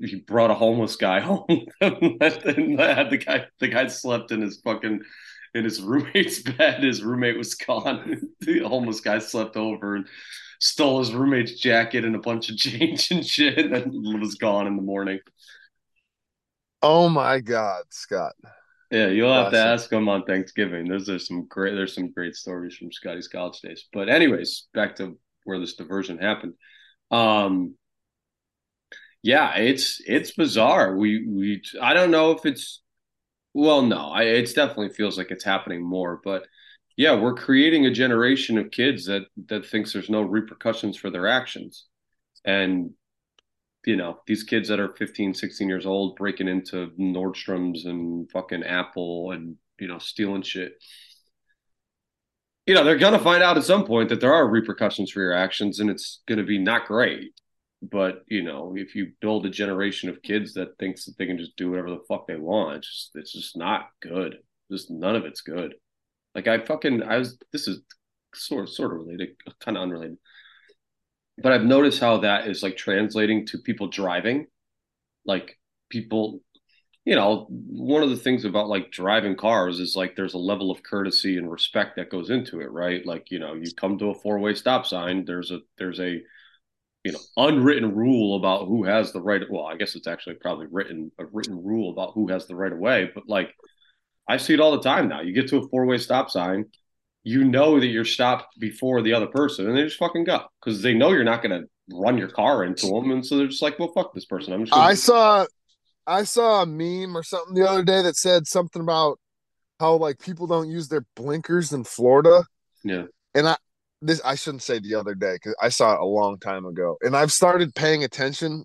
he 0.00 0.16
brought 0.16 0.50
a 0.50 0.54
homeless 0.54 0.96
guy 0.96 1.20
home 1.20 1.46
and 1.80 2.20
had 2.20 3.10
the 3.10 3.22
guy 3.24 3.46
the 3.60 3.68
guy 3.68 3.86
slept 3.86 4.30
in 4.30 4.40
his 4.40 4.60
fucking 4.62 5.00
in 5.54 5.64
his 5.64 5.80
roommate's 5.82 6.40
bed. 6.40 6.82
His 6.82 7.02
roommate 7.02 7.38
was 7.38 7.54
gone. 7.54 8.20
the 8.40 8.60
homeless 8.60 9.00
guy 9.00 9.18
slept 9.18 9.56
over 9.56 9.96
and 9.96 10.06
stole 10.60 10.98
his 10.98 11.14
roommate's 11.14 11.58
jacket 11.58 12.04
and 12.04 12.16
a 12.16 12.20
bunch 12.20 12.50
of 12.50 12.56
change 12.56 13.10
and 13.10 13.26
shit 13.26 13.72
and 13.72 14.20
was 14.20 14.34
gone 14.34 14.66
in 14.66 14.76
the 14.76 14.82
morning. 14.82 15.20
Oh 16.82 17.08
my 17.08 17.40
god, 17.40 17.84
Scott. 17.90 18.34
Yeah, 18.90 19.08
you'll 19.08 19.32
have 19.32 19.46
awesome. 19.46 19.54
to 19.54 19.64
ask 19.64 19.92
him 19.92 20.08
on 20.08 20.24
Thanksgiving. 20.24 20.86
Those 20.86 21.08
are 21.08 21.18
some 21.18 21.46
great 21.46 21.74
there's 21.74 21.94
some 21.94 22.12
great 22.12 22.36
stories 22.36 22.76
from 22.76 22.92
Scotty's 22.92 23.28
college 23.28 23.60
days. 23.60 23.86
But 23.92 24.08
anyways, 24.08 24.68
back 24.74 24.96
to 24.96 25.18
where 25.44 25.58
this 25.58 25.74
diversion 25.74 26.18
happened. 26.18 26.54
Um 27.10 27.74
yeah, 29.24 29.56
it's 29.56 30.02
it's 30.06 30.32
bizarre. 30.32 30.94
We 30.96 31.26
we 31.26 31.62
I 31.80 31.94
don't 31.94 32.10
know 32.10 32.32
if 32.32 32.44
it's 32.44 32.82
well, 33.54 33.80
no, 33.82 34.10
I, 34.10 34.24
it 34.24 34.54
definitely 34.54 34.90
feels 34.90 35.16
like 35.16 35.30
it's 35.30 35.44
happening 35.44 35.82
more, 35.82 36.20
but 36.22 36.46
yeah, 36.98 37.14
we're 37.14 37.34
creating 37.34 37.86
a 37.86 37.90
generation 37.90 38.58
of 38.58 38.70
kids 38.70 39.06
that 39.06 39.22
that 39.48 39.64
thinks 39.66 39.92
there's 39.94 40.10
no 40.10 40.20
repercussions 40.22 40.98
for 40.98 41.08
their 41.10 41.26
actions. 41.26 41.86
And 42.44 42.90
you 43.86 43.96
know, 43.96 44.20
these 44.26 44.42
kids 44.44 44.68
that 44.68 44.80
are 44.80 44.94
15, 44.94 45.32
16 45.34 45.68
years 45.68 45.86
old 45.86 46.16
breaking 46.16 46.48
into 46.48 46.90
Nordstrom's 47.00 47.86
and 47.86 48.30
fucking 48.30 48.62
Apple 48.62 49.30
and 49.32 49.56
you 49.80 49.88
know, 49.88 49.98
stealing 49.98 50.42
shit. 50.42 50.74
You 52.66 52.74
know, 52.74 52.84
they're 52.84 52.98
gonna 52.98 53.18
find 53.18 53.42
out 53.42 53.56
at 53.56 53.64
some 53.64 53.86
point 53.86 54.10
that 54.10 54.20
there 54.20 54.34
are 54.34 54.46
repercussions 54.46 55.10
for 55.10 55.22
your 55.22 55.34
actions 55.34 55.80
and 55.80 55.88
it's 55.88 56.22
gonna 56.28 56.44
be 56.44 56.58
not 56.58 56.86
great 56.86 57.32
but 57.90 58.22
you 58.28 58.42
know 58.42 58.74
if 58.76 58.94
you 58.94 59.12
build 59.20 59.46
a 59.46 59.50
generation 59.50 60.08
of 60.08 60.22
kids 60.22 60.54
that 60.54 60.78
thinks 60.78 61.04
that 61.04 61.16
they 61.18 61.26
can 61.26 61.38
just 61.38 61.56
do 61.56 61.70
whatever 61.70 61.90
the 61.90 62.04
fuck 62.08 62.26
they 62.26 62.36
want 62.36 62.76
it's 62.76 62.88
just 62.88 63.10
it's 63.14 63.32
just 63.32 63.56
not 63.56 63.88
good. 64.00 64.36
Just 64.70 64.90
none 64.90 65.16
of 65.16 65.24
it's 65.24 65.42
good. 65.42 65.74
Like 66.34 66.46
i 66.48 66.58
fucking 66.58 67.02
i 67.02 67.18
was 67.18 67.38
this 67.52 67.68
is 67.68 67.80
sort 68.34 68.68
sort 68.68 68.92
of 68.92 68.98
related 68.98 69.30
kind 69.60 69.76
of 69.76 69.82
unrelated. 69.82 70.18
But 71.42 71.52
i've 71.52 71.64
noticed 71.64 72.00
how 72.00 72.18
that 72.18 72.48
is 72.48 72.62
like 72.62 72.76
translating 72.76 73.46
to 73.46 73.58
people 73.58 73.88
driving. 73.88 74.46
Like 75.26 75.58
people 75.90 76.40
you 77.04 77.14
know 77.16 77.46
one 77.50 78.02
of 78.02 78.10
the 78.10 78.16
things 78.16 78.44
about 78.44 78.68
like 78.68 78.90
driving 78.90 79.36
cars 79.36 79.78
is 79.80 79.94
like 79.96 80.16
there's 80.16 80.34
a 80.34 80.38
level 80.38 80.70
of 80.70 80.82
courtesy 80.82 81.36
and 81.36 81.50
respect 81.50 81.96
that 81.96 82.10
goes 82.10 82.30
into 82.30 82.60
it 82.60 82.70
right? 82.70 83.04
Like 83.04 83.30
you 83.30 83.38
know 83.38 83.54
you 83.54 83.72
come 83.76 83.98
to 83.98 84.10
a 84.10 84.14
four-way 84.14 84.54
stop 84.54 84.86
sign 84.86 85.24
there's 85.24 85.50
a 85.50 85.60
there's 85.76 86.00
a 86.00 86.22
you 87.04 87.12
know 87.12 87.18
unwritten 87.36 87.94
rule 87.94 88.36
about 88.36 88.66
who 88.66 88.84
has 88.84 89.12
the 89.12 89.20
right 89.20 89.42
well 89.50 89.66
i 89.66 89.76
guess 89.76 89.94
it's 89.94 90.06
actually 90.06 90.34
probably 90.36 90.66
written 90.70 91.10
a 91.18 91.24
written 91.26 91.62
rule 91.62 91.92
about 91.92 92.12
who 92.14 92.28
has 92.28 92.46
the 92.46 92.56
right 92.56 92.72
of 92.72 92.78
way 92.78 93.10
but 93.14 93.24
like 93.28 93.54
i 94.28 94.36
see 94.36 94.54
it 94.54 94.60
all 94.60 94.72
the 94.72 94.82
time 94.82 95.08
now 95.08 95.20
you 95.20 95.32
get 95.32 95.48
to 95.48 95.58
a 95.58 95.68
four-way 95.68 95.98
stop 95.98 96.30
sign 96.30 96.64
you 97.24 97.42
know 97.42 97.80
that 97.80 97.86
you're 97.86 98.04
stopped 98.04 98.58
before 98.60 99.00
the 99.02 99.14
other 99.14 99.26
person, 99.26 99.66
and 99.66 99.76
they 99.76 99.82
just 99.82 99.96
fucking 99.96 100.24
go 100.24 100.42
because 100.60 100.82
they 100.82 100.92
know 100.92 101.10
you're 101.10 101.24
not 101.24 101.42
gonna 101.42 101.62
run 101.90 102.18
your 102.18 102.28
car 102.28 102.64
into 102.64 102.86
them, 102.86 103.10
and 103.10 103.24
so 103.24 103.38
they're 103.38 103.48
just 103.48 103.62
like, 103.62 103.78
well, 103.78 103.90
fuck 103.94 104.14
this 104.14 104.26
person. 104.26 104.52
I'm 104.52 104.60
just. 104.60 104.72
Gonna- 104.72 104.84
I 104.84 104.94
saw 104.94 105.46
I 106.06 106.24
saw 106.24 106.62
a 106.62 106.66
meme 106.66 107.16
or 107.16 107.22
something 107.22 107.54
the 107.54 107.68
other 107.68 107.82
day 107.82 108.02
that 108.02 108.16
said 108.16 108.46
something 108.46 108.82
about 108.82 109.18
how 109.80 109.94
like 109.96 110.18
people 110.18 110.46
don't 110.46 110.68
use 110.68 110.88
their 110.88 111.06
blinkers 111.16 111.72
in 111.72 111.84
Florida. 111.84 112.44
Yeah. 112.84 113.04
And 113.34 113.48
I 113.48 113.56
this 114.04 114.20
I 114.24 114.34
shouldn't 114.34 114.62
say 114.62 114.78
the 114.78 114.94
other 114.94 115.14
day 115.14 115.34
because 115.34 115.54
I 115.60 115.68
saw 115.68 115.94
it 115.94 116.00
a 116.00 116.04
long 116.04 116.38
time 116.38 116.66
ago. 116.66 116.96
And 117.00 117.16
I've 117.16 117.32
started 117.32 117.74
paying 117.74 118.04
attention. 118.04 118.64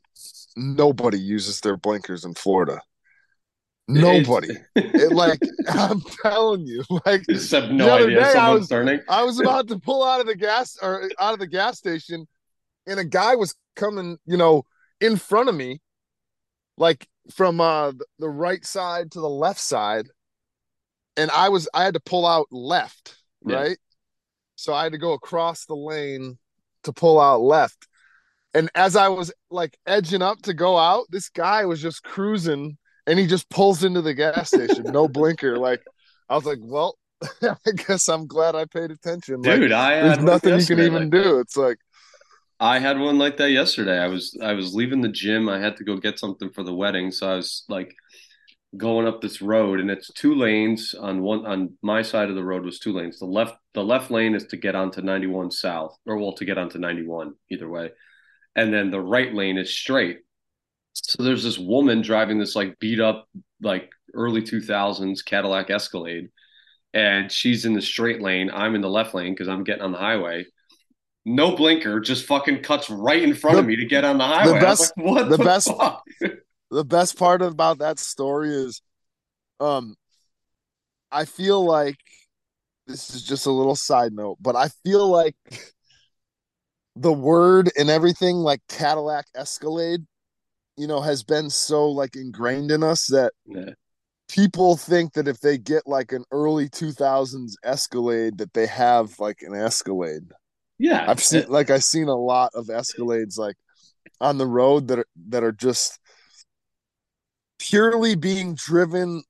Nobody 0.55 1.19
uses 1.19 1.61
their 1.61 1.77
blinkers 1.77 2.25
in 2.25 2.33
Florida. 2.33 2.81
Nobody. 3.87 4.55
it, 4.75 5.11
like 5.11 5.39
I'm 5.69 6.01
telling 6.21 6.67
you, 6.67 6.83
like 7.05 7.23
just 7.27 7.51
have 7.51 7.71
no 7.71 7.89
idea 7.91 8.19
day, 8.19 8.33
someone's 8.33 8.61
was, 8.61 8.69
turning. 8.69 8.99
I 9.09 9.23
was 9.23 9.39
about 9.41 9.67
to 9.69 9.79
pull 9.79 10.03
out 10.03 10.19
of 10.19 10.27
the 10.27 10.35
gas 10.35 10.77
or 10.81 11.09
out 11.19 11.33
of 11.33 11.39
the 11.39 11.47
gas 11.47 11.77
station, 11.79 12.27
and 12.85 12.99
a 12.99 13.05
guy 13.05 13.35
was 13.35 13.55
coming, 13.75 14.17
you 14.25 14.37
know, 14.37 14.63
in 15.01 15.15
front 15.15 15.49
of 15.49 15.55
me, 15.55 15.79
like 16.77 17.07
from 17.31 17.61
uh 17.61 17.91
the 18.17 18.29
right 18.29 18.65
side 18.65 19.11
to 19.11 19.21
the 19.21 19.29
left 19.29 19.59
side 19.59 20.07
and 21.17 21.29
i 21.31 21.49
was 21.49 21.69
i 21.73 21.83
had 21.83 21.93
to 21.93 21.99
pull 21.99 22.25
out 22.25 22.47
left 22.51 23.17
right 23.43 23.69
yeah. 23.69 23.88
So 24.59 24.73
i 24.73 24.83
had 24.83 24.91
to 24.91 24.97
go 24.97 25.13
across 25.13 25.65
the 25.65 25.75
lane 25.75 26.37
to 26.83 26.93
pull 26.93 27.19
out 27.19 27.41
left. 27.41 27.87
And 28.53 28.69
as 28.75 28.95
i 28.95 29.07
was 29.07 29.31
like 29.49 29.77
edging 29.85 30.21
up 30.21 30.41
to 30.43 30.53
go 30.53 30.77
out 30.77 31.05
this 31.09 31.29
guy 31.29 31.65
was 31.65 31.81
just 31.81 32.03
cruising 32.03 32.77
and 33.07 33.17
he 33.17 33.25
just 33.25 33.49
pulls 33.49 33.83
into 33.83 34.01
the 34.01 34.13
gas 34.13 34.49
station 34.53 34.83
no 34.83 35.07
blinker. 35.07 35.57
Like 35.57 35.81
i 36.29 36.35
was 36.35 36.45
like 36.45 36.59
well 36.61 36.97
i 37.41 37.71
guess 37.87 38.07
i'm 38.07 38.27
glad 38.27 38.55
i 38.55 38.65
paid 38.65 38.91
attention. 38.91 39.41
Dude 39.41 39.71
like, 39.71 39.79
i 39.79 40.01
there's 40.01 40.19
nothing 40.19 40.59
you 40.59 40.65
can 40.65 40.79
even 40.79 41.09
like 41.09 41.23
do. 41.23 41.39
It's 41.39 41.57
like 41.57 41.77
I 42.61 42.79
had 42.79 42.99
one 42.99 43.17
like 43.17 43.37
that 43.37 43.51
yesterday. 43.51 43.97
I 43.97 44.07
was 44.07 44.37
I 44.41 44.53
was 44.53 44.75
leaving 44.75 44.99
the 44.99 45.09
gym. 45.09 45.47
I 45.47 45.59
had 45.59 45.77
to 45.77 45.85
go 45.85 45.95
get 45.95 46.19
something 46.19 46.49
for 46.49 46.63
the 46.63 46.73
wedding, 46.73 47.11
so 47.11 47.31
I 47.31 47.35
was 47.37 47.63
like 47.69 47.95
going 48.77 49.07
up 49.07 49.21
this 49.21 49.41
road, 49.41 49.79
and 49.79 49.89
it's 49.89 50.11
two 50.13 50.35
lanes 50.35 50.93
on 50.93 51.21
one 51.21 51.45
on 51.45 51.73
my 51.81 52.01
side 52.01 52.29
of 52.29 52.35
the 52.35 52.43
road 52.43 52.63
was 52.63 52.79
two 52.79 52.93
lanes. 52.93 53.19
The 53.19 53.25
left 53.25 53.55
the 53.73 53.83
left 53.83 54.11
lane 54.11 54.35
is 54.35 54.45
to 54.47 54.57
get 54.57 54.75
onto 54.75 55.01
91 55.01 55.51
south, 55.51 55.97
or 56.05 56.17
well 56.17 56.33
to 56.33 56.45
get 56.45 56.57
onto 56.57 56.79
91 56.79 57.33
either 57.49 57.69
way, 57.69 57.91
and 58.55 58.73
then 58.73 58.91
the 58.91 59.01
right 59.01 59.33
lane 59.33 59.57
is 59.57 59.75
straight. 59.75 60.19
So 60.93 61.23
there's 61.23 61.43
this 61.43 61.57
woman 61.57 62.01
driving 62.01 62.39
this 62.39 62.55
like 62.55 62.79
beat 62.79 62.99
up 62.99 63.27
like 63.61 63.89
early 64.13 64.41
2000s 64.41 65.23
Cadillac 65.25 65.69
Escalade, 65.69 66.29
and 66.93 67.31
she's 67.31 67.65
in 67.65 67.73
the 67.73 67.81
straight 67.81 68.21
lane. 68.21 68.51
I'm 68.53 68.75
in 68.75 68.81
the 68.81 68.89
left 68.89 69.13
lane 69.13 69.33
because 69.33 69.47
I'm 69.47 69.63
getting 69.63 69.83
on 69.83 69.91
the 69.91 69.97
highway 69.97 70.45
no 71.25 71.55
blinker, 71.55 71.99
just 71.99 72.25
fucking 72.25 72.63
cuts 72.63 72.89
right 72.89 73.21
in 73.21 73.35
front 73.35 73.55
the, 73.55 73.59
of 73.59 73.65
me 73.67 73.75
to 73.75 73.85
get 73.85 74.03
on 74.03 74.17
the 74.17 74.23
highway. 74.23 74.53
The 74.53 74.65
best, 74.65 74.93
like, 74.97 75.05
what 75.05 75.29
the, 75.29 75.37
the 75.37 75.43
best, 75.43 75.67
fuck? 75.67 76.03
the 76.71 76.85
best 76.85 77.17
part 77.17 77.41
about 77.41 77.79
that 77.79 77.99
story 77.99 78.49
is, 78.49 78.81
um, 79.59 79.95
I 81.11 81.25
feel 81.25 81.63
like 81.63 81.97
this 82.87 83.13
is 83.13 83.23
just 83.23 83.45
a 83.45 83.51
little 83.51 83.75
side 83.75 84.13
note, 84.13 84.37
but 84.39 84.55
I 84.55 84.69
feel 84.83 85.07
like 85.07 85.35
the 86.95 87.13
word 87.13 87.71
and 87.77 87.89
everything 87.89 88.37
like 88.37 88.61
Cadillac 88.67 89.25
Escalade, 89.35 90.01
you 90.77 90.87
know, 90.87 91.01
has 91.01 91.23
been 91.23 91.49
so 91.49 91.89
like 91.89 92.15
ingrained 92.15 92.71
in 92.71 92.83
us 92.83 93.07
that 93.07 93.31
yeah. 93.45 93.71
people 94.27 94.75
think 94.75 95.13
that 95.13 95.27
if 95.27 95.39
they 95.39 95.57
get 95.57 95.83
like 95.85 96.11
an 96.11 96.25
early 96.31 96.69
2000s 96.69 97.53
Escalade 97.63 98.37
that 98.37 98.53
they 98.53 98.67
have 98.67 99.19
like 99.19 99.41
an 99.41 99.55
Escalade. 99.55 100.31
Yeah, 100.77 101.05
I've 101.09 101.21
seen 101.21 101.45
like 101.49 101.69
I've 101.69 101.83
seen 101.83 102.07
a 102.07 102.15
lot 102.15 102.51
of 102.53 102.67
Escalades 102.67 103.37
like 103.37 103.57
on 104.21 104.37
the 104.37 104.47
road 104.47 104.87
that 104.87 104.99
are 104.99 105.07
that 105.27 105.43
are 105.43 105.51
just 105.51 105.98
purely 107.69 108.15
being 108.15 108.55
driven 108.55 109.23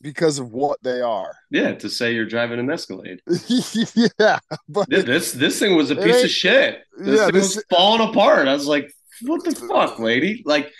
because 0.00 0.38
of 0.38 0.52
what 0.52 0.78
they 0.82 1.00
are. 1.00 1.34
Yeah, 1.50 1.74
to 1.74 1.88
say 1.88 2.14
you're 2.14 2.26
driving 2.26 2.58
an 2.58 2.70
Escalade. 2.70 3.20
yeah, 4.18 4.38
but 4.68 4.88
this 4.88 5.32
this 5.32 5.58
thing 5.58 5.76
was 5.76 5.90
a 5.90 5.96
piece 5.96 6.24
of 6.24 6.30
shit. 6.30 6.82
This 6.98 7.18
yeah, 7.18 7.26
thing 7.26 7.34
this, 7.34 7.56
was 7.56 7.64
falling 7.70 8.08
apart. 8.08 8.48
I 8.48 8.54
was 8.54 8.66
like, 8.66 8.90
"What 9.22 9.44
the 9.44 9.54
fuck, 9.54 9.98
lady?" 9.98 10.42
Like, 10.44 10.70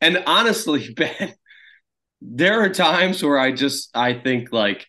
and 0.00 0.22
honestly, 0.26 0.92
Ben, 0.96 1.34
there 2.20 2.62
are 2.62 2.70
times 2.70 3.22
where 3.22 3.38
I 3.38 3.52
just 3.52 3.90
I 3.94 4.14
think 4.14 4.52
like 4.52 4.86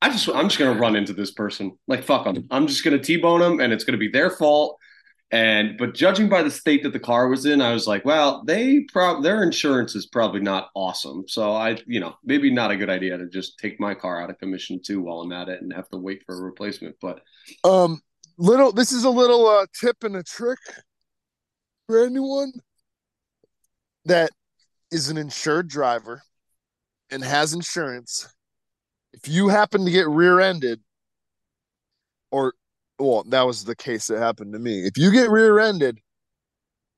I 0.00 0.10
just 0.10 0.28
I'm 0.28 0.48
just 0.48 0.58
gonna 0.58 0.78
run 0.78 0.96
into 0.96 1.12
this 1.12 1.32
person. 1.32 1.76
Like 1.86 2.04
fuck 2.04 2.24
them. 2.24 2.46
I'm 2.50 2.66
just 2.66 2.84
gonna 2.84 2.98
t-bone 2.98 3.40
them, 3.40 3.60
and 3.60 3.72
it's 3.72 3.84
gonna 3.84 3.98
be 3.98 4.10
their 4.10 4.30
fault. 4.30 4.78
And 5.32 5.78
but 5.78 5.94
judging 5.94 6.28
by 6.28 6.42
the 6.42 6.50
state 6.50 6.82
that 6.82 6.92
the 6.92 6.98
car 6.98 7.28
was 7.28 7.46
in, 7.46 7.60
I 7.60 7.72
was 7.72 7.86
like, 7.86 8.04
well, 8.04 8.42
they 8.44 8.80
prob 8.92 9.22
their 9.22 9.44
insurance 9.44 9.94
is 9.94 10.06
probably 10.06 10.40
not 10.40 10.70
awesome. 10.74 11.24
So 11.28 11.52
I, 11.52 11.78
you 11.86 12.00
know, 12.00 12.16
maybe 12.24 12.50
not 12.50 12.72
a 12.72 12.76
good 12.76 12.90
idea 12.90 13.16
to 13.16 13.28
just 13.28 13.58
take 13.58 13.78
my 13.78 13.94
car 13.94 14.20
out 14.20 14.30
of 14.30 14.38
commission 14.38 14.80
too 14.84 15.00
while 15.00 15.20
I'm 15.20 15.32
at 15.32 15.48
it 15.48 15.62
and 15.62 15.72
have 15.72 15.88
to 15.90 15.98
wait 15.98 16.24
for 16.26 16.36
a 16.36 16.42
replacement. 16.42 16.96
But 17.00 17.20
um, 17.62 18.00
little 18.38 18.72
this 18.72 18.90
is 18.90 19.04
a 19.04 19.10
little 19.10 19.46
uh, 19.46 19.66
tip 19.78 20.02
and 20.02 20.16
a 20.16 20.22
trick 20.24 20.58
for 21.86 22.04
anyone 22.04 22.52
that 24.06 24.30
is 24.90 25.10
an 25.10 25.16
insured 25.16 25.68
driver 25.68 26.22
and 27.12 27.22
has 27.22 27.54
insurance 27.54 28.32
if 29.12 29.28
you 29.28 29.48
happen 29.48 29.84
to 29.84 29.90
get 29.90 30.08
rear-ended 30.08 30.80
or 32.30 32.54
well 33.00 33.24
that 33.28 33.46
was 33.46 33.64
the 33.64 33.76
case 33.76 34.06
that 34.06 34.18
happened 34.18 34.52
to 34.52 34.58
me. 34.58 34.86
If 34.86 34.96
you 34.96 35.10
get 35.10 35.30
rear-ended 35.30 36.00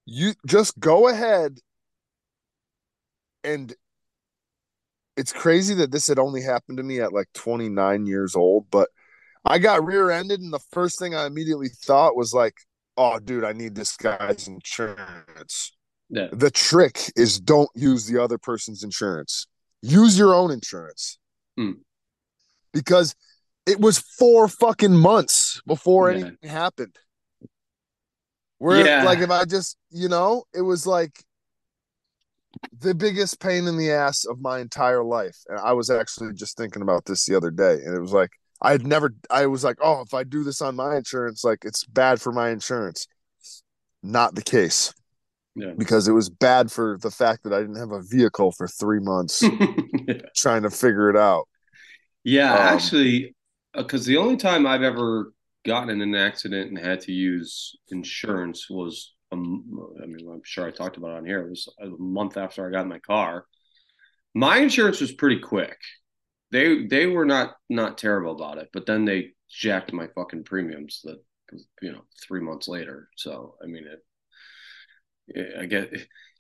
you 0.05 0.35
just 0.47 0.79
go 0.81 1.09
ahead 1.09 1.59
and 3.45 3.75
it's 5.17 5.33
crazy 5.33 5.75
that 5.75 5.93
this 5.93 6.09
had 6.09 6.19
only 6.19 6.43
happened 6.43 6.79
to 6.79 6.83
me 6.83 7.01
at 7.01 7.13
like 7.13 7.29
29 7.35 8.07
years 8.07 8.35
old 8.35 8.67
but 8.71 8.89
i 9.45 9.59
got 9.59 9.85
rear-ended 9.85 10.41
and 10.41 10.53
the 10.53 10.59
first 10.73 10.99
thing 10.99 11.15
i 11.15 11.27
immediately 11.27 11.69
thought 11.69 12.17
was 12.17 12.35
like 12.35 12.55
oh 12.97 13.19
dude 13.21 13.45
i 13.45 13.53
need 13.53 13.75
this 13.75 13.97
guy's 13.97 14.49
insurance. 14.49 15.73
Yeah. 16.13 16.29
the 16.31 16.51
trick 16.51 17.11
is 17.17 17.41
don't 17.41 17.71
use 17.75 18.07
the 18.07 18.23
other 18.23 18.37
person's 18.37 18.85
insurance. 18.85 19.47
Use 19.81 20.19
your 20.19 20.35
own 20.35 20.51
insurance. 20.51 21.19
Hmm. 21.57 21.73
Because 22.75 23.15
it 23.67 23.81
was 23.81 23.99
four 23.99 24.49
fucking 24.49 24.97
months 24.97 25.61
before 25.67 26.11
Yeah. 26.11 26.19
anything 26.27 26.49
happened. 26.51 26.97
Where 28.59 28.85
Yeah. 28.85 29.05
like 29.05 29.19
if 29.21 29.31
I 29.31 29.45
just 29.45 29.77
you 29.91 30.09
know, 30.09 30.45
it 30.55 30.63
was 30.63 30.87
like 30.87 31.25
the 32.79 32.95
biggest 32.95 33.41
pain 33.41 33.67
in 33.67 33.77
the 33.79 33.91
ass 33.91 34.25
of 34.25 34.41
my 34.41 34.59
entire 34.61 35.03
life. 35.03 35.37
And 35.49 35.59
I 35.59 35.73
was 35.73 35.91
actually 35.91 36.33
just 36.35 36.57
thinking 36.57 36.83
about 36.83 37.07
this 37.07 37.25
the 37.25 37.35
other 37.35 37.51
day. 37.51 37.75
And 37.85 37.95
it 37.95 38.01
was 38.01 38.13
like 38.13 38.31
I 38.61 38.73
had 38.73 38.87
never 38.87 39.15
I 39.31 39.47
was 39.47 39.65
like, 39.65 39.79
oh, 39.83 40.03
if 40.03 40.15
I 40.15 40.25
do 40.25 40.45
this 40.45 40.61
on 40.61 40.77
my 40.77 40.97
insurance, 40.97 41.45
like 41.45 41.65
it's 41.65 41.85
bad 41.85 42.21
for 42.21 42.33
my 42.33 42.51
insurance. 42.51 43.07
Not 44.03 44.35
the 44.35 44.43
case. 44.43 44.93
Yeah. 45.55 45.73
Because 45.77 46.09
it 46.09 46.13
was 46.13 46.31
bad 46.31 46.71
for 46.73 46.99
the 47.03 47.11
fact 47.11 47.45
that 47.45 47.53
I 47.53 47.61
didn't 47.61 47.77
have 47.77 47.93
a 47.93 48.03
vehicle 48.03 48.53
for 48.53 48.67
three 48.69 49.01
months 49.01 49.43
yeah. 50.09 50.15
trying 50.37 50.63
to 50.63 50.71
figure 50.71 51.11
it 51.11 51.17
out. 51.17 51.47
Yeah, 52.25 52.53
Um, 52.53 52.59
actually, 52.61 53.35
because 53.75 54.05
the 54.05 54.17
only 54.17 54.37
time 54.37 54.67
I've 54.67 54.83
ever 54.83 55.33
gotten 55.65 55.91
in 55.91 56.01
an 56.01 56.15
accident 56.15 56.69
and 56.69 56.79
had 56.79 57.01
to 57.03 57.13
use 57.13 57.77
insurance 57.89 58.69
was, 58.69 59.15
um, 59.31 59.65
I 60.03 60.07
mean, 60.07 60.29
I'm 60.31 60.43
sure 60.45 60.67
I 60.67 60.71
talked 60.71 60.97
about 60.97 61.13
it 61.13 61.19
on 61.19 61.27
here. 61.27 61.41
It 61.41 61.51
was 61.51 61.69
a 61.81 61.89
month 61.89 62.37
after 62.37 62.67
I 62.67 62.71
got 62.71 62.83
in 62.83 62.89
my 62.89 62.99
car. 62.99 63.47
My 64.35 64.59
insurance 64.59 65.01
was 65.01 65.13
pretty 65.13 65.41
quick. 65.41 65.79
They 66.51 66.87
they 66.87 67.07
were 67.07 67.25
not 67.25 67.55
not 67.71 67.97
terrible 67.97 68.33
about 68.33 68.59
it, 68.59 68.69
but 68.73 68.87
then 68.87 69.05
they 69.05 69.31
jacked 69.51 69.93
my 69.93 70.07
fucking 70.15 70.45
premiums 70.45 71.01
that 71.05 71.23
you 71.81 71.93
know 71.93 72.03
three 72.23 72.41
months 72.41 72.69
later. 72.69 73.09
So 73.17 73.55
I 73.63 73.67
mean 73.67 73.85
it. 73.87 75.59
I 75.59 75.67
get 75.67 75.93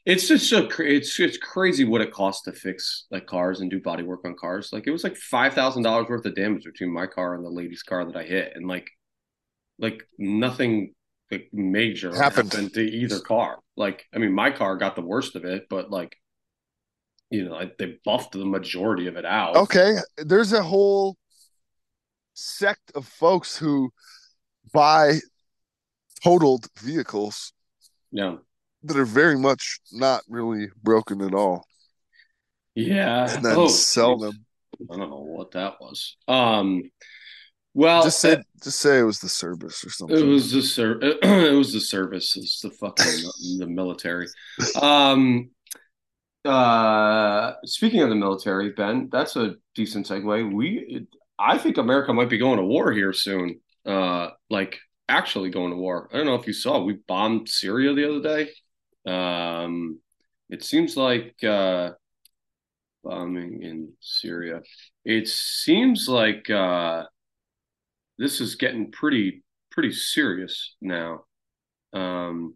it's 0.05 0.27
just 0.27 0.49
so 0.49 0.69
it's 0.79 1.19
it's 1.21 1.39
crazy 1.39 1.85
what 1.85 2.01
it 2.01 2.13
costs 2.13 2.43
to 2.45 2.53
fix 2.53 3.07
like 3.11 3.27
cars 3.27 3.61
and 3.61 3.71
do 3.71 3.81
body 3.81 4.03
work 4.03 4.21
on 4.25 4.35
cars. 4.35 4.71
Like 4.73 4.87
it 4.87 4.91
was 4.91 5.05
like 5.05 5.17
five 5.17 5.55
thousand 5.55 5.85
dollars 5.85 6.09
worth 6.09 6.27
of 6.27 6.35
damage 6.35 6.65
between 6.65 6.93
my 6.93 7.07
car 7.07 7.35
and 7.35 7.45
the 7.45 7.51
lady's 7.51 7.83
car 7.83 8.05
that 8.05 8.17
I 8.17 8.25
hit, 8.25 8.53
and 8.55 8.67
like 8.67 8.91
like 9.79 10.03
nothing 10.19 10.95
like 11.31 11.49
major 11.53 12.15
Happened. 12.15 12.53
happened, 12.53 12.75
to 12.75 12.83
either 12.83 13.21
car. 13.21 13.59
Like 13.77 14.05
I 14.15 14.19
mean, 14.19 14.33
my 14.33 14.51
car 14.51 14.77
got 14.77 14.97
the 14.97 15.03
worst 15.03 15.37
of 15.37 15.45
it, 15.45 15.67
but 15.71 15.91
like 15.91 16.17
you 17.31 17.45
know 17.45 17.71
they 17.79 17.99
buffed 18.05 18.33
the 18.33 18.45
majority 18.45 19.07
of 19.07 19.17
it 19.17 19.25
out. 19.25 19.57
Okay, 19.57 19.97
there's 20.17 20.53
a 20.53 20.63
whole 20.63 21.17
sect 22.35 22.91
of 22.95 23.07
folks 23.07 23.57
who 23.57 23.93
buy 24.73 25.19
totaled 26.23 26.69
vehicles 26.79 27.53
Yeah. 28.11 28.37
That 28.85 28.97
are 28.97 29.05
very 29.05 29.39
much 29.39 29.81
not 29.93 30.23
really 30.29 30.69
broken 30.83 31.21
at 31.23 31.35
all 31.35 31.67
Yeah. 32.75 33.33
and 33.35 33.45
then 33.45 33.57
Oh, 33.57 33.69
sell 33.69 34.19
them. 34.19 34.45
I 34.91 34.97
don't 34.97 35.11
know 35.11 35.21
what 35.21 35.53
that 35.53 35.81
was. 35.81 36.17
Um, 36.27 36.91
Well, 37.75 38.03
just 38.05 38.21
say 38.21 38.33
uh, 38.35 38.43
just 38.63 38.81
say 38.81 38.99
it 38.99 39.05
was 39.05 39.21
the 39.21 39.29
service 39.29 39.85
or 39.85 39.91
something. 39.91 40.19
it 40.19 40.23
was 40.27 40.51
the 40.53 40.63
ser- 40.63 40.99
it 41.23 41.55
was 41.57 41.73
the 41.73 41.81
service. 41.81 42.37
It's 42.37 42.61
the 42.61 42.71
fucking 42.71 43.23
the 43.59 43.67
military. 43.67 44.27
Um, 44.81 45.51
uh, 46.45 47.53
speaking 47.65 48.01
of 48.03 48.09
the 48.09 48.15
military, 48.17 48.71
Ben, 48.71 49.09
that's 49.13 49.37
a 49.37 49.55
decent 49.75 50.07
segue. 50.07 50.53
We, 50.53 51.07
I 51.39 51.57
think 51.59 51.79
America 51.79 52.13
might 52.13 52.29
be 52.31 52.39
going 52.39 52.59
to 52.59 52.65
war 52.65 52.93
here 52.93 53.13
soon. 53.13 53.61
Uh, 53.87 54.31
like 54.51 54.79
actually 55.09 55.51
going 55.51 55.71
to 55.71 55.77
war. 55.77 56.09
I 56.13 56.17
don't 56.17 56.27
know 56.27 56.35
if 56.35 56.47
you 56.47 56.53
saw, 56.53 56.83
we 56.83 56.95
bombed 57.07 57.49
Syria 57.49 57.95
the 57.95 58.09
other 58.09 58.23
day. 58.23 58.51
Um, 59.07 60.01
it 60.49 60.63
seems 60.63 60.97
like 60.97 61.43
uh, 61.43 61.93
bombing 63.03 63.63
in 63.63 63.93
Syria. 64.01 64.63
It 65.05 65.29
seems 65.29 66.09
like 66.09 66.49
uh, 66.51 67.05
this 68.19 68.41
is 68.41 68.55
getting 68.55 68.91
pretty 68.91 69.43
pretty 69.71 69.93
serious 69.93 70.77
now. 70.81 71.25
Um, 71.93 72.55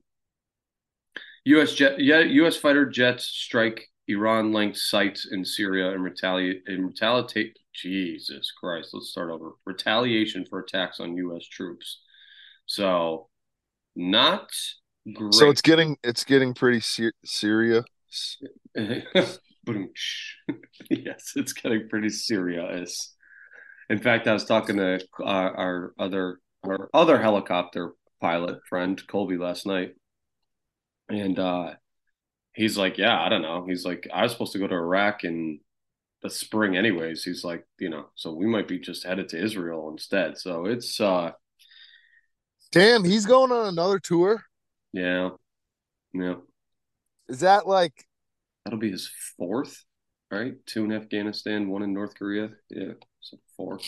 U.S. 1.46 1.74
jet, 1.74 2.00
yeah, 2.00 2.20
U.S. 2.20 2.56
fighter 2.56 2.86
jets 2.86 3.24
strike 3.24 3.88
Iran-linked 4.08 4.76
sites 4.76 5.28
in 5.30 5.44
Syria 5.44 5.92
and 5.92 6.02
retaliate 6.02 6.62
and 6.66 6.86
retaliate. 6.86 7.56
Jesus 7.74 8.50
Christ, 8.52 8.90
let's 8.94 9.10
start 9.10 9.30
over. 9.30 9.52
Retaliation 9.64 10.46
for 10.48 10.60
attacks 10.60 10.98
on 10.98 11.16
U.S. 11.16 11.46
troops. 11.46 12.00
So, 12.64 13.28
not 13.94 14.50
great. 15.14 15.34
So 15.34 15.50
it's 15.50 15.62
getting 15.62 15.96
it's 16.02 16.24
getting 16.24 16.54
pretty 16.54 16.80
ser- 16.80 17.12
Syria. 17.24 17.84
yes, 20.90 21.32
it's 21.36 21.52
getting 21.52 21.88
pretty 21.88 22.08
serious. 22.08 23.14
In 23.88 23.98
fact, 23.98 24.26
I 24.26 24.32
was 24.32 24.44
talking 24.44 24.76
to 24.76 25.00
our, 25.22 25.56
our 25.56 25.92
other 25.98 26.38
our 26.64 26.88
other 26.92 27.20
helicopter 27.20 27.92
pilot 28.20 28.58
friend 28.68 29.00
Colby 29.06 29.36
last 29.36 29.66
night, 29.66 29.94
and 31.08 31.38
uh, 31.38 31.74
he's 32.54 32.76
like, 32.76 32.98
"Yeah, 32.98 33.20
I 33.20 33.28
don't 33.28 33.42
know." 33.42 33.64
He's 33.66 33.84
like, 33.84 34.08
"I 34.12 34.22
was 34.22 34.32
supposed 34.32 34.52
to 34.52 34.58
go 34.58 34.66
to 34.66 34.74
Iraq 34.74 35.24
in 35.24 35.60
the 36.22 36.30
spring, 36.30 36.76
anyways." 36.76 37.22
He's 37.22 37.44
like, 37.44 37.64
"You 37.78 37.90
know, 37.90 38.06
so 38.14 38.32
we 38.32 38.46
might 38.46 38.68
be 38.68 38.78
just 38.78 39.06
headed 39.06 39.28
to 39.30 39.42
Israel 39.42 39.90
instead." 39.90 40.38
So 40.38 40.66
it's 40.66 41.00
uh, 41.00 41.32
damn, 42.72 43.04
he's 43.04 43.26
going 43.26 43.52
on 43.52 43.66
another 43.66 43.98
tour. 43.98 44.42
Yeah, 44.96 45.28
yeah. 46.14 46.36
Is 47.28 47.40
that 47.40 47.66
like 47.66 48.06
that'll 48.64 48.78
be 48.78 48.90
his 48.90 49.10
fourth? 49.36 49.84
Right, 50.30 50.54
two 50.64 50.84
in 50.84 50.92
Afghanistan, 50.92 51.68
one 51.68 51.82
in 51.82 51.92
North 51.92 52.14
Korea. 52.14 52.48
Yeah, 52.70 52.94
so 53.20 53.36
four. 53.58 53.78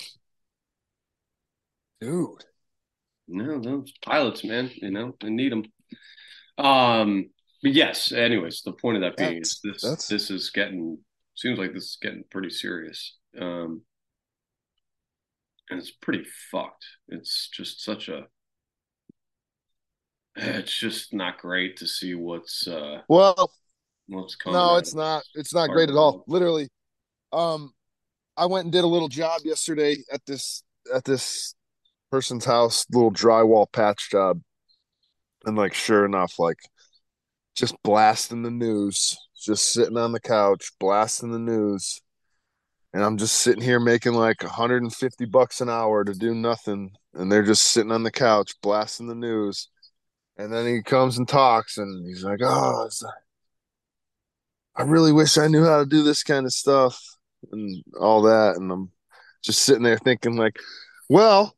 Dude, 2.03 2.45
no, 3.27 3.59
those 3.59 3.91
pilots, 4.05 4.45
man, 4.45 4.71
you 4.75 4.91
know, 4.91 5.17
they 5.23 5.31
need 5.31 5.51
them. 5.51 5.65
Um, 6.59 7.31
but 7.63 7.73
yes. 7.73 8.13
Anyways, 8.13 8.61
the 8.63 8.73
point 8.73 8.99
of 8.99 9.01
that 9.01 9.17
being 9.17 9.37
that's, 9.37 9.53
is 9.53 9.61
this 9.65 9.83
that's... 9.83 10.09
this 10.09 10.31
is 10.31 10.51
getting 10.51 10.99
seems 11.35 11.59
like 11.59 11.73
this 11.73 11.85
is 11.85 11.99
getting 12.03 12.25
pretty 12.31 12.51
serious. 12.51 13.17
Um, 13.41 13.81
and 15.71 15.81
it's 15.81 15.91
pretty 15.91 16.27
fucked. 16.53 16.85
It's 17.09 17.49
just 17.49 17.83
such 17.83 18.11
a. 18.11 18.27
It's 20.39 20.77
just 20.77 21.13
not 21.13 21.39
great 21.39 21.77
to 21.79 21.87
see 21.87 22.15
what's. 22.15 22.67
uh 22.67 23.03
Well, 23.09 23.51
what's 24.07 24.35
coming. 24.35 24.59
No, 24.59 24.77
it's 24.77 24.95
not. 24.95 25.23
It's 25.35 25.55
not 25.55 25.71
great 25.71 25.91
at 25.91 25.97
all. 25.97 26.25
Literally, 26.27 26.69
um, 27.33 27.73
I 28.37 28.47
went 28.47 28.65
and 28.65 28.73
did 28.73 28.85
a 28.85 28.89
little 28.89 29.09
job 29.09 29.41
yesterday 29.45 29.97
at 30.13 30.25
this 30.27 30.63
at 30.95 31.05
this 31.05 31.55
person's 32.11 32.45
house, 32.45 32.87
little 32.91 33.13
drywall 33.13 33.71
patch 33.71 34.11
job, 34.11 34.41
and 35.45 35.57
like, 35.57 35.75
sure 35.75 36.05
enough, 36.05 36.39
like 36.39 36.59
just 37.57 37.75
blasting 37.83 38.43
the 38.43 38.51
news, 38.51 39.17
just 39.37 39.73
sitting 39.73 39.97
on 39.97 40.13
the 40.13 40.21
couch, 40.21 40.71
blasting 40.79 41.33
the 41.33 41.39
news. 41.39 42.01
And 42.95 43.05
I'm 43.05 43.19
just 43.19 43.37
sitting 43.37 43.63
here 43.63 43.81
making 43.81 44.15
like 44.15 44.43
150 44.43 45.25
bucks 45.27 45.61
an 45.61 45.69
hour 45.69 46.05
to 46.05 46.15
do 46.15 46.35
nothing. 46.35 46.93
And 47.15 47.31
they're 47.31 47.45
just 47.45 47.67
sitting 47.67 47.93
on 47.93 48.03
the 48.03 48.11
couch 48.11 48.53
blasting 48.63 49.09
the 49.09 49.15
news. 49.15 49.69
And 50.39 50.53
then 50.53 50.67
he 50.67 50.83
comes 50.83 51.19
and 51.19 51.29
talks 51.29 51.79
and 51.79 52.07
he's 52.07 52.23
like, 52.23 52.39
Oh, 52.43 52.89
I 54.77 54.83
really 54.83 55.13
wish 55.13 55.37
I 55.37 55.49
knew 55.49 55.65
how 55.65 55.81
to 55.81 55.87
do 55.87 56.05
this 56.05 56.23
kind 56.23 56.47
of 56.47 56.53
stuff 56.53 57.03
and 57.51 57.83
all 58.01 58.23
that. 58.23 58.57
And 58.57 58.71
I'm 58.71 58.93
just 59.43 59.63
sitting 59.63 59.83
there 59.83 59.99
thinking, 59.99 60.37
like, 60.37 60.57
well, 61.09 61.57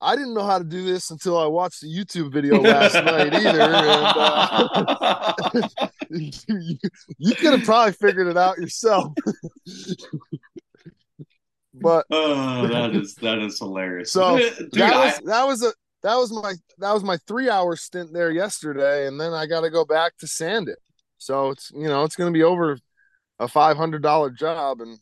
I 0.00 0.16
didn't 0.16 0.32
know 0.32 0.46
how 0.46 0.58
to 0.58 0.64
do 0.64 0.82
this 0.84 1.10
until 1.10 1.36
I 1.36 1.46
watched 1.46 1.82
the 1.82 1.88
YouTube 1.88 2.32
video 2.32 2.58
last 2.60 2.94
night 3.04 3.34
either. 3.34 3.60
And 3.60 3.76
uh, 4.96 5.32
you, 6.10 6.78
you 7.18 7.34
could 7.34 7.52
have 7.52 7.64
probably 7.64 7.92
figured 7.92 8.28
it 8.28 8.38
out 8.38 8.56
yourself. 8.56 9.12
but 11.74 12.06
oh, 12.10 12.66
that 12.66 12.96
is 12.96 13.14
that 13.16 13.40
is 13.40 13.58
hilarious. 13.58 14.10
So 14.10 14.38
Dude, 14.38 14.72
that 14.72 14.94
was 14.94 15.14
I... 15.14 15.20
that 15.26 15.46
was 15.46 15.62
a 15.64 15.72
that 16.02 16.16
was 16.16 16.32
my 16.32 16.54
that 16.78 16.92
was 16.92 17.04
my 17.04 17.18
three 17.26 17.50
hour 17.50 17.76
stint 17.76 18.12
there 18.12 18.30
yesterday, 18.30 19.06
and 19.06 19.20
then 19.20 19.32
I 19.32 19.46
got 19.46 19.60
to 19.62 19.70
go 19.70 19.84
back 19.84 20.16
to 20.18 20.26
sand 20.26 20.68
it. 20.68 20.78
So 21.18 21.50
it's 21.50 21.70
you 21.74 21.88
know 21.88 22.04
it's 22.04 22.16
going 22.16 22.32
to 22.32 22.36
be 22.36 22.42
over 22.42 22.78
a 23.38 23.48
five 23.48 23.76
hundred 23.76 24.02
dollar 24.02 24.30
job, 24.30 24.80
and 24.80 24.98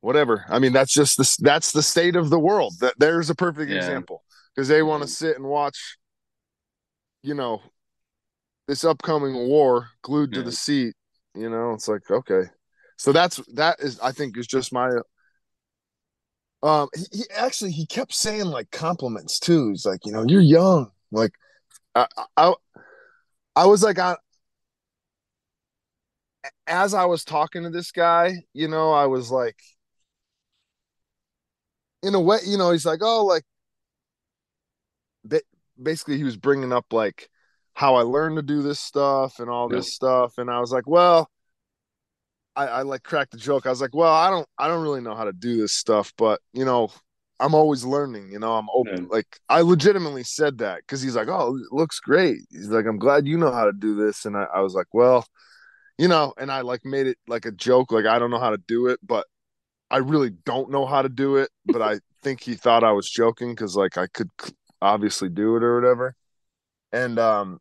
whatever. 0.00 0.44
I 0.48 0.58
mean, 0.58 0.72
that's 0.72 0.92
just 0.92 1.16
the 1.18 1.36
that's 1.40 1.72
the 1.72 1.82
state 1.82 2.16
of 2.16 2.30
the 2.30 2.38
world. 2.38 2.74
That 2.80 2.94
there's 2.98 3.30
a 3.30 3.34
perfect 3.34 3.70
yeah. 3.70 3.78
example 3.78 4.22
because 4.54 4.68
they 4.68 4.82
want 4.82 5.02
to 5.02 5.06
mm-hmm. 5.06 5.26
sit 5.26 5.36
and 5.36 5.46
watch, 5.46 5.98
you 7.22 7.34
know, 7.34 7.60
this 8.66 8.84
upcoming 8.84 9.34
war 9.34 9.88
glued 10.02 10.32
yeah. 10.32 10.38
to 10.38 10.42
the 10.42 10.50
mm-hmm. 10.50 10.54
seat. 10.54 10.94
You 11.34 11.50
know, 11.50 11.72
it's 11.72 11.88
like 11.88 12.10
okay, 12.10 12.44
so 12.96 13.12
that's 13.12 13.36
that 13.54 13.80
is 13.80 14.00
I 14.00 14.12
think 14.12 14.38
is 14.38 14.46
just 14.46 14.72
my. 14.72 14.90
Um, 16.64 16.88
he, 16.96 17.18
he 17.18 17.24
actually 17.36 17.72
he 17.72 17.84
kept 17.84 18.14
saying 18.14 18.46
like 18.46 18.70
compliments 18.70 19.38
too. 19.38 19.68
He's 19.68 19.84
like, 19.84 20.06
you 20.06 20.12
know, 20.12 20.24
you're 20.26 20.40
young. 20.40 20.90
Like, 21.12 21.32
I 21.94 22.06
I, 22.38 22.54
I 23.54 23.66
was 23.66 23.82
like, 23.82 23.98
I, 23.98 24.16
as 26.66 26.94
I 26.94 27.04
was 27.04 27.22
talking 27.22 27.64
to 27.64 27.70
this 27.70 27.92
guy, 27.92 28.44
you 28.54 28.68
know, 28.68 28.92
I 28.92 29.06
was 29.06 29.30
like, 29.30 29.58
in 32.02 32.14
a 32.14 32.20
way, 32.20 32.38
you 32.46 32.56
know, 32.56 32.72
he's 32.72 32.86
like, 32.86 33.00
oh, 33.02 33.26
like, 33.26 33.44
basically, 35.80 36.16
he 36.16 36.24
was 36.24 36.36
bringing 36.36 36.72
up 36.72 36.92
like 36.92 37.28
how 37.74 37.96
I 37.96 38.02
learned 38.02 38.36
to 38.36 38.42
do 38.42 38.62
this 38.62 38.80
stuff 38.80 39.38
and 39.38 39.50
all 39.50 39.68
this 39.68 39.92
stuff, 39.92 40.38
and 40.38 40.50
I 40.50 40.60
was 40.60 40.72
like, 40.72 40.86
well, 40.86 41.28
I, 42.56 42.66
I 42.66 42.82
like 42.82 43.02
cracked 43.02 43.32
the 43.32 43.38
joke. 43.38 43.66
I 43.66 43.70
was 43.70 43.80
like, 43.80 43.94
well, 43.94 44.12
I 44.12 44.30
don't, 44.30 44.46
I 44.58 44.68
don't 44.68 44.82
really 44.82 45.00
know 45.00 45.14
how 45.14 45.24
to 45.24 45.32
do 45.32 45.56
this 45.56 45.74
stuff, 45.74 46.12
but 46.16 46.40
you 46.52 46.64
know, 46.64 46.90
I'm 47.40 47.54
always 47.54 47.84
learning. 47.84 48.30
You 48.30 48.38
know, 48.38 48.54
I'm 48.54 48.68
open. 48.72 49.04
Yeah. 49.04 49.08
Like, 49.10 49.40
I 49.48 49.60
legitimately 49.62 50.24
said 50.24 50.58
that 50.58 50.78
because 50.78 51.02
he's 51.02 51.16
like, 51.16 51.28
oh, 51.28 51.56
it 51.56 51.72
looks 51.72 51.98
great. 52.00 52.38
He's 52.50 52.68
like, 52.68 52.86
I'm 52.86 52.98
glad 52.98 53.26
you 53.26 53.36
know 53.36 53.52
how 53.52 53.64
to 53.64 53.72
do 53.72 53.94
this, 53.94 54.24
and 54.24 54.36
I, 54.36 54.46
I 54.54 54.60
was 54.60 54.74
like, 54.74 54.86
well, 54.92 55.26
you 55.98 56.08
know, 56.08 56.34
and 56.38 56.50
I 56.50 56.62
like 56.62 56.84
made 56.84 57.06
it 57.06 57.18
like 57.28 57.46
a 57.46 57.52
joke, 57.52 57.92
like 57.92 58.06
I 58.06 58.18
don't 58.18 58.30
know 58.30 58.40
how 58.40 58.50
to 58.50 58.58
do 58.68 58.86
it, 58.88 58.98
but 59.02 59.26
I 59.90 59.98
really 59.98 60.30
don't 60.30 60.70
know 60.70 60.86
how 60.86 61.02
to 61.02 61.08
do 61.08 61.36
it, 61.36 61.50
but 61.66 61.82
I 61.82 62.00
think 62.22 62.40
he 62.40 62.54
thought 62.54 62.84
I 62.84 62.92
was 62.92 63.08
joking 63.08 63.52
because 63.52 63.76
like 63.76 63.96
I 63.96 64.06
could 64.08 64.30
obviously 64.82 65.28
do 65.28 65.56
it 65.56 65.62
or 65.62 65.80
whatever. 65.80 66.16
And 66.92 67.18
um 67.18 67.60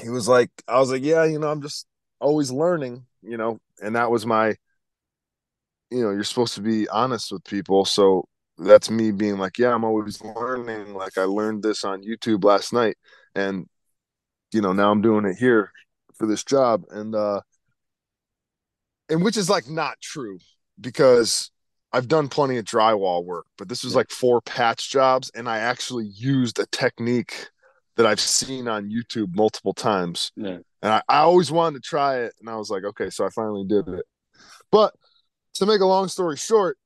he 0.00 0.08
was 0.08 0.26
like, 0.26 0.50
I 0.66 0.78
was 0.78 0.90
like, 0.90 1.02
yeah, 1.04 1.24
you 1.24 1.38
know, 1.38 1.50
I'm 1.50 1.62
just 1.62 1.86
always 2.20 2.50
learning, 2.50 3.06
you 3.22 3.36
know, 3.36 3.60
and 3.82 3.96
that 3.96 4.10
was 4.10 4.24
my, 4.24 4.54
you 5.90 6.02
know, 6.02 6.10
you're 6.10 6.24
supposed 6.24 6.54
to 6.54 6.60
be 6.60 6.88
honest 6.88 7.32
with 7.32 7.44
people. 7.44 7.84
So 7.84 8.26
that's 8.58 8.90
me 8.90 9.10
being 9.10 9.38
like, 9.38 9.58
yeah, 9.58 9.74
I'm 9.74 9.84
always 9.84 10.22
learning. 10.22 10.94
Like 10.94 11.18
I 11.18 11.24
learned 11.24 11.62
this 11.62 11.84
on 11.84 12.02
YouTube 12.02 12.44
last 12.44 12.72
night 12.72 12.96
and, 13.34 13.66
you 14.52 14.60
know, 14.60 14.72
now 14.72 14.90
I'm 14.90 15.02
doing 15.02 15.24
it 15.24 15.36
here 15.36 15.70
for 16.14 16.26
this 16.26 16.44
job. 16.44 16.84
And, 16.90 17.14
uh, 17.14 17.40
and 19.08 19.22
which 19.22 19.36
is 19.36 19.50
like 19.50 19.68
not 19.68 20.00
true 20.00 20.38
because 20.80 21.50
I've 21.92 22.08
done 22.08 22.28
plenty 22.28 22.56
of 22.56 22.64
drywall 22.64 23.24
work, 23.24 23.46
but 23.58 23.68
this 23.68 23.84
was 23.84 23.94
like 23.94 24.10
four 24.10 24.40
patch 24.40 24.90
jobs, 24.90 25.30
and 25.34 25.46
I 25.46 25.58
actually 25.58 26.06
used 26.06 26.58
a 26.58 26.66
technique 26.66 27.48
that 27.96 28.06
I've 28.06 28.20
seen 28.20 28.66
on 28.66 28.90
YouTube 28.90 29.36
multiple 29.36 29.74
times. 29.74 30.32
Yeah. 30.34 30.58
And 30.82 30.92
I, 30.92 31.02
I 31.08 31.18
always 31.18 31.52
wanted 31.52 31.82
to 31.82 31.88
try 31.88 32.18
it, 32.18 32.34
and 32.40 32.50
I 32.50 32.56
was 32.56 32.70
like, 32.70 32.84
okay, 32.84 33.10
so 33.10 33.24
I 33.24 33.30
finally 33.30 33.64
did 33.64 33.88
it. 33.88 34.04
But 34.70 34.94
to 35.54 35.66
make 35.66 35.80
a 35.80 35.86
long 35.86 36.08
story 36.08 36.36
short, 36.36 36.76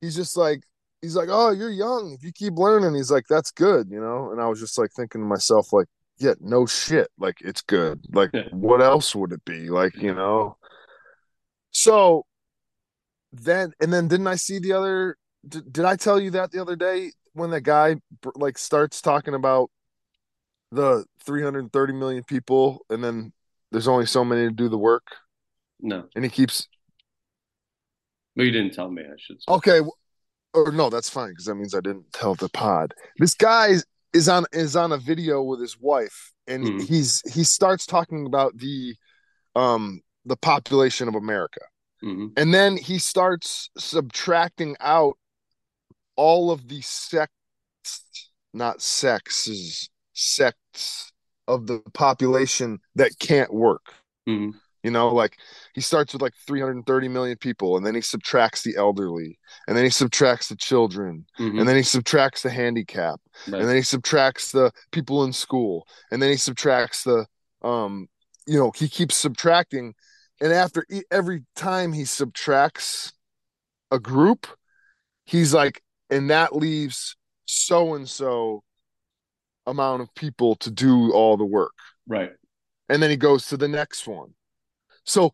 he's 0.00 0.16
just 0.16 0.36
like, 0.36 0.62
he's 1.02 1.16
like, 1.16 1.28
oh, 1.30 1.50
you're 1.50 1.70
young. 1.70 2.12
If 2.16 2.24
you 2.24 2.32
keep 2.32 2.54
learning, 2.56 2.94
he's 2.94 3.10
like, 3.10 3.26
that's 3.28 3.50
good, 3.50 3.90
you 3.90 4.00
know. 4.00 4.30
And 4.30 4.40
I 4.40 4.48
was 4.48 4.60
just 4.60 4.78
like 4.78 4.90
thinking 4.92 5.20
to 5.20 5.26
myself, 5.26 5.72
like, 5.72 5.88
yeah, 6.18 6.34
no 6.40 6.66
shit, 6.66 7.08
like 7.18 7.36
it's 7.40 7.62
good. 7.62 8.00
Like, 8.12 8.30
what 8.52 8.80
else 8.80 9.14
would 9.14 9.32
it 9.32 9.44
be? 9.44 9.68
Like, 9.68 9.96
you 9.96 10.14
know. 10.14 10.56
So 11.72 12.24
then 13.32 13.72
and 13.80 13.92
then 13.92 14.08
didn't 14.08 14.26
I 14.26 14.36
see 14.36 14.58
the 14.58 14.72
other 14.72 15.16
did, 15.48 15.72
did 15.72 15.84
I 15.84 15.96
tell 15.96 16.20
you 16.20 16.30
that 16.32 16.52
the 16.52 16.60
other 16.60 16.76
day 16.76 17.12
when 17.32 17.50
that 17.50 17.62
guy 17.62 17.96
like 18.34 18.58
starts 18.58 19.00
talking 19.00 19.34
about 19.34 19.70
the 20.70 21.04
330 21.24 21.92
million 21.94 22.24
people 22.24 22.84
and 22.90 23.02
then 23.02 23.32
there's 23.72 23.88
only 23.88 24.06
so 24.06 24.24
many 24.24 24.42
to 24.48 24.50
do 24.54 24.68
the 24.68 24.78
work? 24.78 25.04
No. 25.80 26.04
And 26.14 26.24
he 26.24 26.30
keeps 26.30 26.68
But 28.36 28.44
you 28.44 28.50
didn't 28.52 28.74
tell 28.74 28.90
me 28.90 29.02
I 29.02 29.16
should 29.18 29.42
say. 29.42 29.52
Okay, 29.52 29.80
or 30.54 30.72
no, 30.72 30.90
that's 30.90 31.10
fine 31.10 31.30
because 31.30 31.46
that 31.46 31.54
means 31.54 31.74
I 31.74 31.80
didn't 31.80 32.12
tell 32.12 32.34
the 32.34 32.48
pod. 32.48 32.94
This 33.18 33.34
guy 33.34 33.74
is 34.12 34.28
on 34.28 34.44
is 34.52 34.76
on 34.76 34.92
a 34.92 34.98
video 34.98 35.42
with 35.42 35.60
his 35.60 35.78
wife 35.80 36.32
and 36.46 36.64
Mhm. 36.64 36.86
he's 36.86 37.22
he 37.32 37.44
starts 37.44 37.86
talking 37.86 38.26
about 38.26 38.56
the 38.58 38.94
um 39.56 40.02
the 40.24 40.36
population 40.36 41.08
of 41.08 41.14
America. 41.14 41.60
hmm 42.00 42.28
And 42.36 42.52
then 42.54 42.76
he 42.76 42.98
starts 42.98 43.70
subtracting 43.78 44.76
out 44.80 45.16
all 46.16 46.50
of 46.50 46.68
the 46.68 46.80
sects, 46.82 47.32
not 48.52 48.82
sexes, 48.82 49.88
sects 50.12 51.11
of 51.54 51.66
the 51.66 51.80
population 51.94 52.80
that 52.96 53.18
can't 53.18 53.52
work. 53.52 53.94
hmm 54.26 54.62
You 54.82 54.90
know, 54.90 55.14
like 55.14 55.38
he 55.74 55.80
starts 55.80 56.12
with 56.12 56.22
like 56.22 56.34
330 56.44 57.06
million 57.08 57.38
people, 57.38 57.76
and 57.76 57.86
then 57.86 57.94
he 57.94 58.00
subtracts 58.00 58.62
the 58.62 58.76
elderly, 58.76 59.38
and 59.68 59.76
then 59.76 59.84
he 59.84 59.90
subtracts 59.90 60.48
the 60.48 60.56
children, 60.56 61.24
hmm 61.38 61.58
and 61.58 61.68
then 61.68 61.76
he 61.76 61.84
subtracts 61.84 62.42
the 62.42 62.50
handicap, 62.50 63.20
Right. 63.46 63.60
and 63.60 63.68
then 63.68 63.76
he 63.76 63.82
subtracts 63.82 64.50
the 64.50 64.72
people 64.90 65.22
in 65.22 65.32
school, 65.32 65.86
and 66.10 66.20
then 66.20 66.30
he 66.30 66.36
subtracts 66.36 67.04
the, 67.04 67.26
um, 67.62 68.08
you 68.46 68.58
know, 68.58 68.72
he 68.74 68.88
keeps 68.88 69.14
subtracting, 69.14 69.94
and 70.40 70.52
after 70.52 70.84
e- 70.90 71.02
every 71.12 71.44
time 71.54 71.92
he 71.92 72.04
subtracts 72.04 73.12
a 73.90 73.98
group, 73.98 74.46
he's 75.26 75.54
like, 75.54 75.82
and 76.10 76.30
that 76.30 76.54
leaves 76.54 77.16
so 77.46 77.94
and 77.94 78.08
so 78.08 78.62
amount 79.66 80.02
of 80.02 80.14
people 80.14 80.54
to 80.56 80.70
do 80.70 81.12
all 81.12 81.36
the 81.36 81.44
work 81.44 81.72
right. 82.06 82.32
and 82.88 83.02
then 83.02 83.10
he 83.10 83.16
goes 83.16 83.46
to 83.46 83.56
the 83.56 83.68
next 83.68 84.06
one. 84.06 84.34
So 85.04 85.32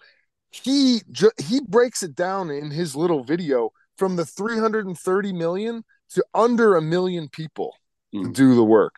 he 0.51 1.03
ju- 1.11 1.31
he 1.39 1.61
breaks 1.61 2.03
it 2.03 2.15
down 2.15 2.51
in 2.51 2.71
his 2.71 2.95
little 2.97 3.25
video 3.25 3.71
from 3.97 4.17
the 4.17 4.25
330 4.25 5.33
million 5.33 5.85
to 6.11 6.25
under 6.35 6.77
a 6.77 6.83
million 6.83 7.29
people 7.29 7.75
to 8.13 8.19
Mm. 8.21 8.33
do 8.35 8.55
the 8.55 8.65
work. 8.65 8.95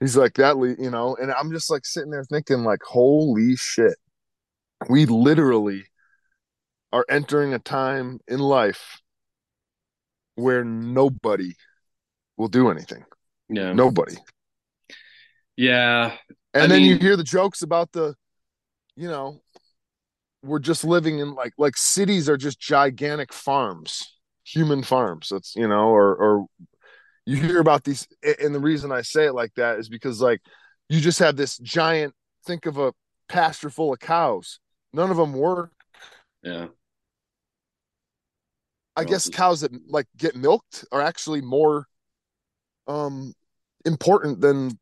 He's 0.00 0.16
like 0.16 0.34
that, 0.34 0.56
you 0.78 0.90
know, 0.90 1.16
and 1.16 1.30
I'm 1.32 1.50
just 1.52 1.70
like 1.70 1.84
sitting 1.84 2.10
there 2.10 2.24
thinking, 2.24 2.64
like, 2.64 2.82
holy 2.82 3.56
shit, 3.56 3.96
we 4.88 5.06
literally 5.06 5.84
are 6.92 7.04
entering 7.08 7.52
a 7.52 7.58
time 7.58 8.20
in 8.28 8.38
life 8.38 9.00
where 10.36 10.64
nobody 10.64 11.54
will 12.36 12.48
do 12.48 12.70
anything. 12.70 13.04
Yeah. 13.48 13.72
Nobody. 13.72 14.16
Yeah. 15.56 16.12
And 16.54 16.64
I 16.64 16.66
then 16.66 16.82
you 16.82 16.98
hear 16.98 17.16
the 17.16 17.24
jokes 17.24 17.62
about 17.62 17.92
the, 17.92 18.14
you 18.96 19.08
know, 19.08 19.40
we're 20.42 20.58
just 20.58 20.84
living 20.84 21.18
in 21.18 21.34
like 21.34 21.52
like 21.58 21.76
cities 21.76 22.28
are 22.28 22.36
just 22.36 22.60
gigantic 22.60 23.32
farms, 23.32 24.18
human 24.44 24.82
farms. 24.82 25.28
That's 25.30 25.54
you 25.56 25.66
know, 25.66 25.88
or 25.88 26.14
or 26.14 26.46
you 27.26 27.36
hear 27.36 27.60
about 27.60 27.84
these, 27.84 28.06
and 28.40 28.54
the 28.54 28.60
reason 28.60 28.92
I 28.92 29.02
say 29.02 29.26
it 29.26 29.34
like 29.34 29.52
that 29.54 29.78
is 29.78 29.88
because 29.88 30.20
like 30.20 30.40
you 30.88 31.00
just 31.00 31.18
have 31.18 31.36
this 31.36 31.58
giant. 31.58 32.14
Think 32.46 32.66
of 32.66 32.78
a 32.78 32.92
pasture 33.28 33.68
full 33.68 33.92
of 33.92 33.98
cows. 33.98 34.58
None 34.92 35.10
of 35.10 35.16
them 35.16 35.32
work. 35.32 35.72
Yeah. 36.42 36.68
I 38.96 39.04
guess 39.04 39.28
cows 39.28 39.60
that 39.60 39.72
like 39.88 40.06
get 40.16 40.34
milked 40.34 40.84
are 40.90 41.00
actually 41.00 41.40
more 41.40 41.86
um 42.86 43.32
important 43.88 44.42
than 44.42 44.78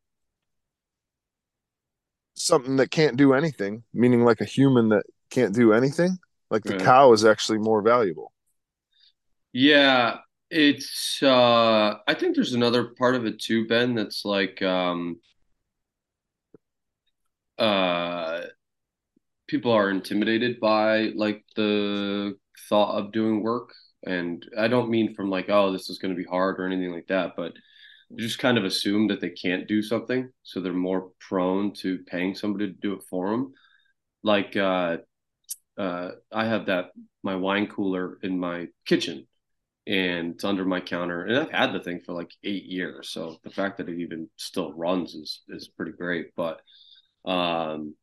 something 2.34 2.76
that 2.76 2.90
can't 2.90 3.16
do 3.16 3.32
anything, 3.32 3.82
meaning 3.94 4.24
like 4.24 4.40
a 4.40 4.44
human 4.44 4.90
that 4.90 5.04
can't 5.30 5.54
do 5.54 5.72
anything. 5.72 6.18
Like 6.50 6.64
the 6.64 6.74
Right. 6.74 6.76
cow 6.76 7.12
is 7.12 7.24
actually 7.24 7.58
more 7.58 7.82
valuable. 7.82 8.32
Yeah, 9.52 10.18
it's 10.50 11.22
uh 11.22 11.94
I 12.06 12.14
think 12.14 12.34
there's 12.34 12.54
another 12.54 12.94
part 12.98 13.14
of 13.14 13.26
it 13.26 13.40
too, 13.40 13.66
Ben, 13.66 13.94
that's 13.94 14.24
like 14.24 14.62
um 14.62 15.20
uh 17.58 18.46
people 19.48 19.72
are 19.72 19.90
intimidated 19.90 20.60
by 20.60 21.12
like 21.14 21.44
the 21.56 22.34
thought 22.68 22.98
of 22.98 23.12
doing 23.12 23.42
work. 23.42 23.70
And 24.04 24.44
I 24.58 24.68
don't 24.68 24.90
mean 24.90 25.14
from 25.14 25.30
like, 25.30 25.48
oh, 25.48 25.72
this 25.72 25.90
is 25.90 25.98
going 25.98 26.14
to 26.14 26.18
be 26.20 26.28
hard 26.28 26.60
or 26.60 26.66
anything 26.66 26.92
like 26.92 27.06
that, 27.08 27.32
but 27.36 27.52
just 28.14 28.38
kind 28.38 28.56
of 28.58 28.64
assume 28.64 29.08
that 29.08 29.20
they 29.20 29.30
can't 29.30 29.66
do 29.66 29.82
something, 29.82 30.30
so 30.42 30.60
they're 30.60 30.72
more 30.72 31.10
prone 31.18 31.72
to 31.74 31.98
paying 32.06 32.34
somebody 32.34 32.68
to 32.68 32.72
do 32.80 32.92
it 32.94 33.02
for 33.10 33.30
them. 33.30 33.52
Like 34.22 34.56
uh 34.56 34.98
uh 35.78 36.10
I 36.32 36.46
have 36.46 36.66
that 36.66 36.90
my 37.22 37.36
wine 37.36 37.66
cooler 37.66 38.18
in 38.22 38.38
my 38.38 38.68
kitchen 38.86 39.26
and 39.86 40.34
it's 40.34 40.44
under 40.44 40.64
my 40.64 40.80
counter. 40.80 41.24
And 41.24 41.38
I've 41.38 41.50
had 41.50 41.72
the 41.72 41.80
thing 41.80 42.00
for 42.04 42.12
like 42.12 42.30
eight 42.44 42.64
years. 42.64 43.10
So 43.10 43.36
the 43.44 43.50
fact 43.50 43.78
that 43.78 43.88
it 43.88 43.98
even 44.00 44.28
still 44.36 44.72
runs 44.72 45.14
is 45.14 45.42
is 45.48 45.68
pretty 45.68 45.92
great. 45.92 46.28
But 46.36 46.60
um 47.24 47.94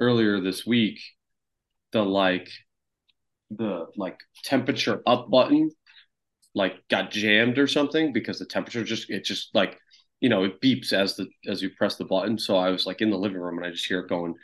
earlier 0.00 0.40
this 0.40 0.66
week, 0.66 1.00
the 1.92 2.02
like 2.02 2.48
the 3.50 3.86
like 3.96 4.18
temperature 4.44 5.02
up 5.06 5.30
button 5.30 5.70
like 6.58 6.76
got 6.90 7.10
jammed 7.10 7.58
or 7.58 7.66
something 7.66 8.12
because 8.12 8.38
the 8.38 8.46
temperature 8.46 8.84
just 8.84 9.08
it 9.08 9.24
just 9.24 9.54
like 9.54 9.78
you 10.20 10.28
know 10.28 10.44
it 10.44 10.60
beeps 10.60 10.92
as 10.92 11.16
the 11.16 11.26
as 11.48 11.62
you 11.62 11.70
press 11.70 11.96
the 11.96 12.04
button. 12.04 12.38
So 12.38 12.56
I 12.56 12.70
was 12.70 12.84
like 12.84 13.00
in 13.00 13.10
the 13.10 13.16
living 13.16 13.38
room 13.38 13.56
and 13.58 13.66
I 13.66 13.70
just 13.70 13.86
hear 13.86 14.00
it 14.00 14.08
going 14.08 14.34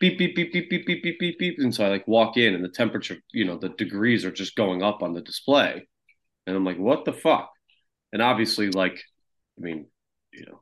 beep 0.00 0.18
beep 0.18 0.34
beep 0.34 0.52
beep 0.52 0.70
beep 0.70 0.86
beep 0.86 1.02
beep 1.02 1.18
beep 1.18 1.38
beep. 1.38 1.58
And 1.58 1.74
so 1.74 1.84
I 1.84 1.88
like 1.88 2.08
walk 2.08 2.36
in 2.36 2.54
and 2.54 2.64
the 2.64 2.68
temperature, 2.68 3.16
you 3.32 3.44
know, 3.44 3.58
the 3.58 3.70
degrees 3.70 4.24
are 4.24 4.30
just 4.32 4.56
going 4.56 4.82
up 4.82 5.02
on 5.02 5.14
the 5.14 5.20
display. 5.20 5.86
And 6.46 6.56
I'm 6.56 6.64
like, 6.64 6.78
what 6.78 7.04
the 7.04 7.12
fuck? 7.12 7.50
And 8.12 8.20
obviously, 8.22 8.70
like, 8.70 9.02
I 9.58 9.62
mean, 9.62 9.86
you 10.32 10.46
know, 10.46 10.60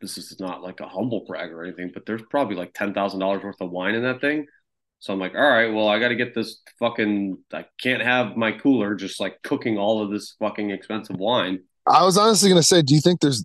this 0.00 0.18
is 0.18 0.38
not 0.40 0.62
like 0.62 0.80
a 0.80 0.88
humble 0.88 1.24
brag 1.26 1.50
or 1.50 1.64
anything, 1.64 1.90
but 1.92 2.06
there's 2.06 2.22
probably 2.30 2.56
like 2.56 2.72
ten 2.74 2.94
thousand 2.94 3.20
dollars 3.20 3.42
worth 3.42 3.60
of 3.60 3.70
wine 3.70 3.94
in 3.94 4.02
that 4.02 4.20
thing. 4.20 4.46
So 5.00 5.12
I'm 5.12 5.18
like, 5.18 5.34
all 5.34 5.40
right, 5.40 5.72
well, 5.72 5.88
I 5.88 5.98
got 5.98 6.08
to 6.08 6.14
get 6.14 6.34
this 6.34 6.60
fucking. 6.78 7.38
I 7.52 7.64
can't 7.80 8.02
have 8.02 8.36
my 8.36 8.52
cooler 8.52 8.94
just 8.94 9.18
like 9.18 9.42
cooking 9.42 9.78
all 9.78 10.02
of 10.02 10.10
this 10.10 10.36
fucking 10.38 10.70
expensive 10.70 11.16
wine. 11.16 11.60
I 11.86 12.04
was 12.04 12.18
honestly 12.18 12.48
gonna 12.48 12.62
say, 12.62 12.82
do 12.82 12.94
you 12.94 13.00
think 13.00 13.20
there's 13.20 13.44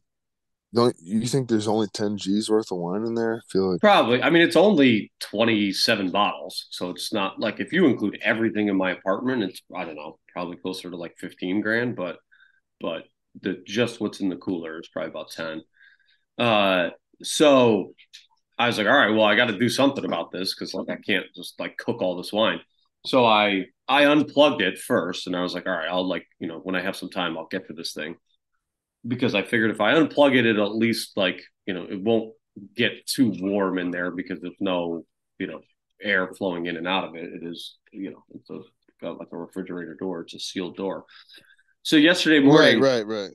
don't 0.76 0.96
you 1.02 1.26
think 1.26 1.48
there's 1.48 1.70
only 1.70 1.88
10 1.94 2.18
G's 2.18 2.50
worth 2.50 2.72
of 2.72 2.80
wine 2.80 3.06
in 3.06 3.16
there? 3.16 3.36
I 3.36 3.40
feel 3.50 3.72
like 3.72 3.82
Probably. 3.82 4.22
I 4.22 4.30
mean, 4.30 4.42
it's 4.42 4.58
only 4.58 5.12
27 5.22 6.12
bottles. 6.12 6.68
So 6.70 6.90
it's 6.90 7.14
not 7.14 7.40
like 7.40 7.62
if 7.62 7.72
you 7.72 7.86
include 7.86 8.20
everything 8.22 8.68
in 8.68 8.76
my 8.76 8.92
apartment, 8.92 9.44
it's, 9.44 9.62
I 9.74 9.86
don't 9.86 9.96
know, 9.96 10.20
probably 10.34 10.58
closer 10.58 10.90
to 10.90 10.98
like 10.98 11.16
15 11.18 11.62
grand, 11.62 11.96
but, 11.96 12.18
but 12.82 13.04
the 13.42 13.64
just 13.66 14.02
what's 14.02 14.20
in 14.20 14.28
the 14.28 14.36
cooler 14.36 14.80
is 14.80 14.90
probably 14.90 15.12
about 15.12 15.32
10. 15.32 15.62
Uh, 16.38 16.90
so 17.24 17.94
I 18.58 18.68
was 18.68 18.78
like, 18.78 18.88
all 18.88 18.98
right, 18.98 19.12
well, 19.12 19.26
I 19.26 19.36
got 19.36 19.48
to 19.48 19.58
do 19.58 19.70
something 19.70 20.06
about 20.06 20.32
this 20.32 20.56
because 20.56 20.74
like 20.74 20.90
I 20.90 20.98
can't 21.02 21.26
just 21.36 21.60
like 21.60 21.78
cook 21.78 22.02
all 22.02 22.16
this 22.16 22.32
wine. 22.32 22.62
So 23.06 23.26
I, 23.26 23.66
I 23.88 24.06
unplugged 24.06 24.62
it 24.62 24.80
first 24.80 25.28
and 25.28 25.36
I 25.36 25.42
was 25.42 25.54
like, 25.54 25.68
all 25.68 25.74
right, 25.74 25.90
I'll 25.90 26.08
like, 26.08 26.26
you 26.40 26.48
know, 26.48 26.60
when 26.60 26.76
I 26.76 26.82
have 26.82 26.96
some 26.96 27.10
time, 27.10 27.38
I'll 27.38 27.48
get 27.48 27.68
to 27.68 27.74
this 27.74 27.94
thing 27.94 28.16
because 29.08 29.36
I 29.36 29.44
figured 29.44 29.72
if 29.72 29.82
I 29.82 29.94
unplug 29.94 30.36
it, 30.36 30.46
it'll 30.46 30.66
at 30.66 30.76
least 30.76 31.16
like, 31.16 31.42
you 31.66 31.74
know, 31.74 31.84
it 31.84 32.02
won't 32.02 32.34
get 32.76 33.06
too 33.06 33.34
warm 33.40 33.78
in 33.78 33.92
there 33.92 34.12
because 34.12 34.40
there's 34.42 34.56
no, 34.60 35.06
you 35.38 35.48
know, 35.48 35.62
air 36.02 36.34
flowing 36.34 36.66
in 36.66 36.78
and 36.78 36.88
out 36.88 37.04
of 37.04 37.16
it. 37.16 37.26
It 37.26 37.44
is, 37.44 37.76
you 37.92 38.12
know, 38.12 38.24
it's 38.34 38.50
a, 38.50 38.60
got 39.02 39.20
like 39.20 39.30
a 39.32 39.38
refrigerator 39.38 39.96
door. 39.96 40.22
It's 40.22 40.34
a 40.34 40.40
sealed 40.40 40.78
door. 40.78 41.06
So 41.84 41.98
yesterday 41.98 42.40
morning, 42.40 42.80
right, 42.80 43.06
right, 43.06 43.22
right. 43.22 43.32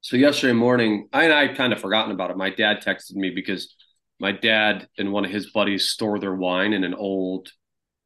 so 0.00 0.16
yesterday 0.16 0.54
morning, 0.54 1.08
I 1.12 1.24
and 1.24 1.32
I 1.32 1.54
kind 1.54 1.72
of 1.72 1.80
forgotten 1.80 2.12
about 2.12 2.30
it. 2.30 2.36
My 2.36 2.50
dad 2.50 2.82
texted 2.82 3.14
me 3.14 3.30
because 3.30 3.74
my 4.22 4.32
dad 4.32 4.88
and 4.98 5.12
one 5.12 5.26
of 5.26 5.32
his 5.32 5.52
buddies 5.52 5.90
store 5.90 6.18
their 6.20 6.34
wine 6.34 6.72
in 6.74 6.84
an 6.84 6.94
old, 6.94 7.52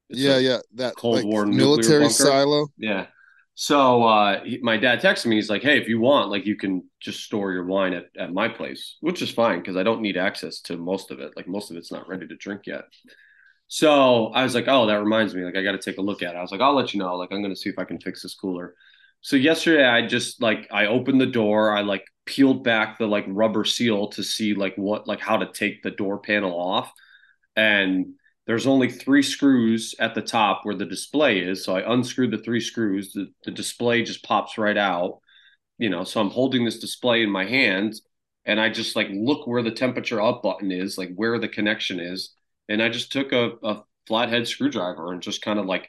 Yeah, 0.09 0.39
yeah. 0.39 0.59
That 0.75 0.97
Cold 0.97 1.17
like, 1.19 1.25
War 1.25 1.47
military 1.47 2.09
silo. 2.11 2.69
yeah. 2.77 3.07
So 3.55 4.05
uh, 4.05 4.45
he, 4.45 4.59
my 4.63 4.77
dad 4.77 5.01
texted 5.01 5.27
me. 5.27 5.37
He's 5.37 5.49
like, 5.51 5.63
"Hey, 5.63 5.79
if 5.81 5.89
you 5.89 5.99
want, 6.01 6.31
like, 6.31 6.45
you 6.47 6.57
can 6.57 6.85
just 7.01 7.25
store 7.25 7.53
your 7.53 7.65
wine 7.65 7.95
at, 7.95 8.07
at 8.19 8.33
my 8.33 8.49
place, 8.49 8.97
which 9.01 9.23
is 9.23 9.31
fine 9.31 9.61
because 9.61 9.77
I 9.77 9.83
don't 9.83 10.03
need 10.03 10.17
access 10.19 10.61
to 10.63 10.77
most 10.77 11.11
of 11.11 11.21
it. 11.21 11.33
Like, 11.37 11.49
most 11.49 11.71
of 11.71 11.77
it's 11.79 11.93
not 11.93 12.09
ready 12.09 12.27
to 12.29 12.37
drink 12.37 12.63
yet." 12.67 12.85
So 13.69 14.29
I 14.29 14.45
was 14.45 14.55
like, 14.55 14.67
"Oh, 14.69 14.87
that 14.87 15.01
reminds 15.01 15.35
me. 15.35 15.45
Like, 15.45 15.57
I 15.57 15.63
got 15.65 15.73
to 15.73 15.79
take 15.79 15.99
a 15.99 16.03
look 16.03 16.23
at 16.23 16.35
it." 16.35 16.39
I 16.39 16.43
was 16.43 16.53
like, 16.53 16.61
"I'll 16.61 16.75
let 16.77 16.95
you 16.95 17.01
know. 17.01 17.17
Like, 17.17 17.33
I'm 17.33 17.43
gonna 17.43 17.57
see 17.57 17.71
if 17.71 17.79
I 17.79 17.85
can 17.85 18.01
fix 18.01 18.23
this 18.23 18.35
cooler." 18.35 18.75
So 19.21 19.37
yesterday, 19.37 19.85
I 19.85 20.07
just 20.07 20.41
like 20.41 20.69
I 20.71 20.87
opened 20.87 21.21
the 21.21 21.27
door. 21.27 21.77
I 21.77 21.83
like 21.83 22.05
peeled 22.27 22.65
back 22.65 22.99
the 22.99 23.07
like 23.07 23.25
rubber 23.29 23.65
seal 23.65 24.09
to 24.09 24.23
see 24.23 24.55
like 24.55 24.77
what 24.77 25.07
like 25.07 25.21
how 25.21 25.37
to 25.39 25.53
take 25.53 25.83
the 25.83 25.91
door 25.91 26.19
panel 26.19 26.59
off, 26.59 26.93
and 27.57 28.15
there's 28.47 28.67
only 28.67 28.91
three 28.91 29.23
screws 29.23 29.95
at 29.99 30.15
the 30.15 30.23
top 30.23 30.61
where 30.65 30.75
the 30.75 30.87
display 30.87 31.41
is. 31.41 31.65
So 31.65 31.77
I 31.77 31.93
unscrewed 31.93 32.31
the 32.31 32.39
three 32.39 32.61
screws. 32.61 33.13
The, 33.13 33.27
the 33.45 33.51
display 33.51 34.03
just 34.05 34.23
pops 34.25 34.57
right 34.57 34.77
out. 34.77 35.21
You 35.79 35.91
know, 35.91 36.05
so 36.05 36.21
I'm 36.21 36.31
holding 36.31 36.65
this 36.65 36.79
display 36.79 37.23
in 37.23 37.31
my 37.31 37.45
hand 37.45 37.95
and 38.47 38.61
I 38.61 38.71
just 38.71 38.97
like 38.97 39.09
look 39.11 39.47
where 39.47 39.63
the 39.63 39.73
temperature 39.73 40.23
up 40.23 40.43
button 40.43 40.71
is, 40.73 40.97
like 40.97 41.13
where 41.17 41.39
the 41.39 41.49
connection 41.49 42.01
is. 42.01 42.35
And 42.69 42.83
I 42.83 42.89
just 42.89 43.13
took 43.13 43.33
a, 43.33 43.53
a 43.63 43.83
flathead 44.07 44.49
screwdriver 44.49 45.13
and 45.13 45.21
just 45.23 45.43
kind 45.43 45.59
of 45.59 45.67
like 45.67 45.89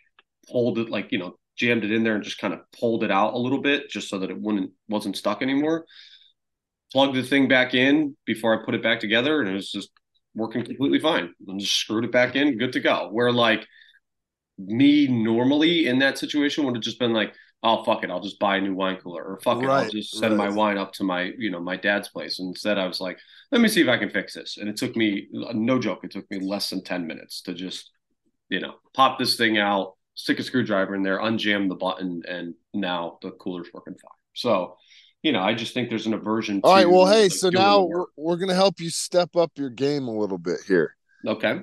pulled 0.51 0.79
it, 0.79 0.89
like, 0.89 1.11
you 1.11 1.19
know, 1.19 1.37
jammed 1.58 1.84
it 1.84 1.91
in 1.91 2.04
there 2.04 2.15
and 2.15 2.24
just 2.24 2.38
kind 2.38 2.54
of 2.54 2.62
pulled 2.80 3.04
it 3.04 3.12
out 3.12 3.34
a 3.34 3.38
little 3.38 3.62
bit 3.62 3.89
just 3.89 4.10
so 4.10 4.20
that 4.20 4.30
it 4.30 4.39
wouldn't 4.39 4.72
wasn't 4.88 5.17
stuck 5.17 5.41
anymore. 5.41 5.86
Plugged 6.91 7.15
the 7.15 7.24
thing 7.24 7.48
back 7.48 7.74
in 7.74 8.15
before 8.26 8.54
I 8.54 8.63
put 8.65 8.76
it 8.76 8.84
back 8.84 9.00
together, 9.00 9.41
and 9.41 9.50
it 9.50 9.54
was 9.54 9.72
just 9.72 9.89
working 10.34 10.63
completely 10.63 11.00
fine. 11.00 11.34
And 11.48 11.60
just 11.60 11.74
screwed 11.74 12.06
it 12.06 12.12
back 12.12 12.36
in, 12.36 12.58
good 12.58 12.74
to 12.74 12.80
go. 12.80 13.10
Where 13.12 13.32
like 13.32 13.67
me 14.58 15.08
normally 15.08 15.88
in 15.88 16.00
that 16.00 16.17
situation 16.17 16.63
would 16.63 16.76
have 16.76 16.84
just 16.84 17.00
been 17.00 17.13
like, 17.13 17.34
oh 17.63 17.84
fuck 17.84 18.04
it, 18.04 18.10
I'll 18.10 18.22
just 18.22 18.39
buy 18.39 18.58
a 18.58 18.62
new 18.62 18.74
wine 18.74 18.98
cooler, 18.98 19.24
or 19.24 19.39
fuck 19.41 19.62
it, 19.62 19.70
I'll 19.70 19.89
just 19.89 20.17
send 20.17 20.38
right. 20.38 20.50
my 20.50 20.56
wine 20.56 20.78
up 20.78 20.93
to 20.93 21.04
my 21.04 21.34
you 21.38 21.50
know 21.50 21.60
my 21.60 21.76
dad's 21.76 22.08
place. 22.08 22.39
And 22.39 22.50
instead, 22.50 22.78
I 22.78 22.88
was 22.88 23.02
like, 23.02 23.20
let 23.52 23.62
me 23.62 23.67
see 23.67 23.82
if 23.82 23.89
I 23.89 23.98
can 23.98 24.10
fix 24.10 24.34
this. 24.34 24.58
And 24.58 24.70
it 24.70 24.78
took 24.78 24.96
me 24.96 25.28
no 25.32 25.80
joke, 25.80 26.04
it 26.04 26.12
took 26.12 26.30
me 26.32 26.39
less 26.39 26.70
than 26.70 26.84
ten 26.84 27.08
minutes 27.08 27.41
to 27.43 27.54
just 27.54 27.91
you 28.50 28.60
know 28.60 28.76
pop 28.93 29.20
this 29.20 29.36
thing 29.36 29.58
out, 29.58 29.96
stick 30.17 30.39
a 30.39 30.43
screwdriver 30.43 30.95
in 30.95 31.03
there, 31.03 31.19
unjam 31.19 31.69
the 31.69 31.75
button, 31.75 32.23
and 32.27 32.56
now 32.73 33.19
the 33.21 33.32
cooler's 33.32 33.69
working 33.73 33.95
fine. 33.95 34.12
So 34.34 34.75
you 35.23 35.32
know, 35.32 35.41
I 35.41 35.53
just 35.53 35.73
think 35.73 35.89
there's 35.89 36.06
an 36.06 36.13
aversion. 36.13 36.62
All 36.63 36.73
right. 36.73 36.89
Well, 36.89 37.08
hey, 37.08 37.30
so 37.30 37.49
now 37.49 37.84
we're, 37.84 38.06
we're 38.15 38.38
going 38.38 38.49
to 38.49 38.56
help 38.56 38.80
you 38.80 38.89
step 38.89 39.36
up 39.36 39.51
your 39.56 39.69
game 39.69 40.08
a 40.08 40.17
little 40.17 40.38
bit 40.38 40.60
here. 40.67 40.95
Okay. 41.25 41.62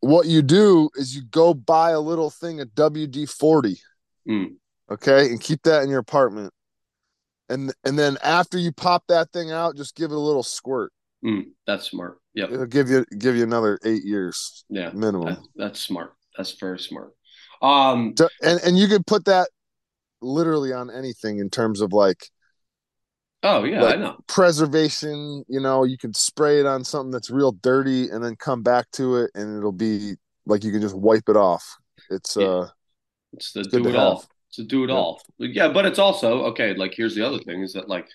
What 0.00 0.26
you 0.26 0.42
do 0.42 0.90
is 0.94 1.14
you 1.16 1.22
go 1.22 1.54
buy 1.54 1.90
a 1.90 2.00
little 2.00 2.30
thing 2.30 2.60
of 2.60 2.68
WD 2.68 3.28
40. 3.28 3.80
Mm. 4.28 4.54
Okay. 4.90 5.26
And 5.26 5.40
keep 5.40 5.62
that 5.62 5.82
in 5.82 5.88
your 5.88 5.98
apartment. 5.98 6.52
And, 7.48 7.72
and 7.84 7.98
then 7.98 8.16
after 8.22 8.58
you 8.58 8.70
pop 8.70 9.04
that 9.08 9.32
thing 9.32 9.50
out, 9.50 9.76
just 9.76 9.96
give 9.96 10.12
it 10.12 10.14
a 10.14 10.18
little 10.18 10.44
squirt. 10.44 10.92
Mm, 11.24 11.46
that's 11.66 11.90
smart. 11.90 12.18
Yeah. 12.32 12.44
It'll 12.44 12.66
give 12.66 12.88
you, 12.88 13.04
give 13.18 13.34
you 13.34 13.42
another 13.42 13.78
eight 13.84 14.04
years. 14.04 14.64
Yeah. 14.68 14.90
Minimum. 14.90 15.26
That, 15.26 15.38
that's 15.56 15.80
smart. 15.80 16.14
That's 16.36 16.52
very 16.52 16.78
smart. 16.78 17.12
Um, 17.62 18.14
so, 18.16 18.28
and, 18.42 18.60
and 18.64 18.78
you 18.78 18.88
could 18.88 19.06
put 19.06 19.26
that 19.26 19.48
literally 20.22 20.72
on 20.72 20.90
anything 20.90 21.38
in 21.38 21.50
terms 21.50 21.80
of 21.80 21.92
like, 21.92 22.30
Oh 23.42 23.64
yeah, 23.64 23.82
like 23.82 23.96
I 23.96 23.98
know. 23.98 24.18
Preservation, 24.26 25.44
you 25.48 25.60
know, 25.60 25.84
you 25.84 25.96
can 25.96 26.12
spray 26.12 26.60
it 26.60 26.66
on 26.66 26.84
something 26.84 27.10
that's 27.10 27.30
real 27.30 27.52
dirty 27.52 28.10
and 28.10 28.22
then 28.22 28.36
come 28.36 28.62
back 28.62 28.90
to 28.92 29.16
it 29.16 29.30
and 29.34 29.56
it'll 29.56 29.72
be 29.72 30.14
like 30.44 30.62
you 30.62 30.70
can 30.70 30.82
just 30.82 30.94
wipe 30.94 31.28
it 31.28 31.36
off. 31.36 31.76
It's 32.10 32.36
yeah. 32.36 32.46
uh 32.46 32.68
it's 33.32 33.52
the 33.52 33.60
it's 33.60 33.68
do 33.70 33.88
it 33.88 33.96
all. 33.96 34.24
It's 34.50 34.58
a 34.58 34.64
do 34.64 34.84
it 34.84 34.90
yeah. 34.90 34.94
all. 34.94 35.22
Yeah, 35.38 35.68
but 35.68 35.86
it's 35.86 35.98
also 35.98 36.44
okay, 36.46 36.74
like 36.74 36.92
here's 36.94 37.14
the 37.14 37.26
other 37.26 37.38
thing 37.38 37.62
is 37.62 37.72
that 37.72 37.88
like 37.88 38.06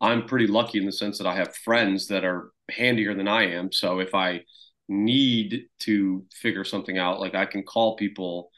I'm 0.00 0.26
pretty 0.26 0.48
lucky 0.48 0.78
in 0.78 0.84
the 0.84 0.92
sense 0.92 1.16
that 1.18 1.26
I 1.26 1.36
have 1.36 1.56
friends 1.56 2.08
that 2.08 2.24
are 2.24 2.50
handier 2.70 3.14
than 3.14 3.28
I 3.28 3.54
am. 3.54 3.72
So 3.72 4.00
if 4.00 4.14
I 4.14 4.42
need 4.88 5.62
to 5.80 6.26
figure 6.30 6.64
something 6.64 6.98
out, 6.98 7.20
like 7.20 7.34
I 7.34 7.46
can 7.46 7.62
call 7.62 7.96
people, 7.96 8.50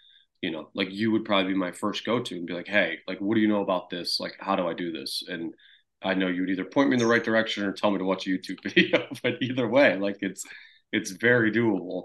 you 0.46 0.52
know, 0.52 0.68
like 0.74 0.92
you 0.92 1.10
would 1.10 1.24
probably 1.24 1.52
be 1.52 1.58
my 1.58 1.72
first 1.72 2.04
go 2.04 2.20
to 2.20 2.36
and 2.36 2.46
be 2.46 2.52
like, 2.52 2.68
hey, 2.68 2.98
like 3.08 3.18
what 3.18 3.34
do 3.34 3.40
you 3.40 3.48
know 3.48 3.62
about 3.62 3.90
this? 3.90 4.20
Like 4.20 4.36
how 4.38 4.54
do 4.54 4.68
I 4.68 4.74
do 4.74 4.92
this? 4.92 5.24
And 5.26 5.52
I 6.00 6.14
know 6.14 6.28
you 6.28 6.42
would 6.42 6.50
either 6.50 6.64
point 6.64 6.88
me 6.88 6.94
in 6.94 7.00
the 7.00 7.06
right 7.06 7.24
direction 7.24 7.64
or 7.64 7.72
tell 7.72 7.90
me 7.90 7.98
to 7.98 8.04
watch 8.04 8.28
a 8.28 8.30
YouTube 8.30 8.62
video. 8.74 9.08
but 9.24 9.42
either 9.42 9.68
way, 9.68 9.96
like 9.96 10.18
it's 10.20 10.44
it's 10.92 11.10
very 11.10 11.50
doable. 11.50 12.04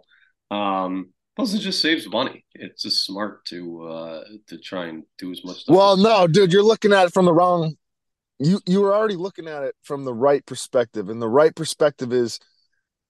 Um, 0.49 1.13
plus, 1.35 1.53
it 1.53 1.59
just 1.59 1.83
saves 1.83 2.09
money. 2.09 2.43
It's 2.55 2.81
just 2.81 3.05
smart 3.05 3.45
to 3.45 3.83
uh, 3.83 4.23
to 4.47 4.57
try 4.57 4.87
and 4.87 5.03
do 5.19 5.31
as 5.31 5.45
much. 5.45 5.61
Stuff 5.61 5.75
well, 5.75 5.95
no, 5.95 6.25
dude, 6.25 6.51
you're 6.51 6.63
looking 6.63 6.93
at 6.93 7.05
it 7.05 7.13
from 7.13 7.25
the 7.25 7.33
wrong. 7.33 7.75
You 8.39 8.59
you 8.65 8.81
were 8.81 8.95
already 8.95 9.17
looking 9.17 9.47
at 9.47 9.61
it 9.61 9.75
from 9.83 10.03
the 10.03 10.15
right 10.15 10.43
perspective, 10.47 11.09
and 11.09 11.21
the 11.21 11.29
right 11.29 11.55
perspective 11.55 12.11
is 12.11 12.39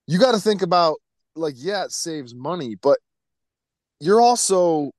you 0.08 0.20
got 0.20 0.34
to 0.34 0.42
think 0.42 0.62
about 0.62 0.98
like 1.38 1.56
yeah, 1.56 1.86
it 1.86 1.94
saves 1.94 2.36
money, 2.36 2.76
but 2.76 3.00
you're 4.02 4.20
also 4.20 4.92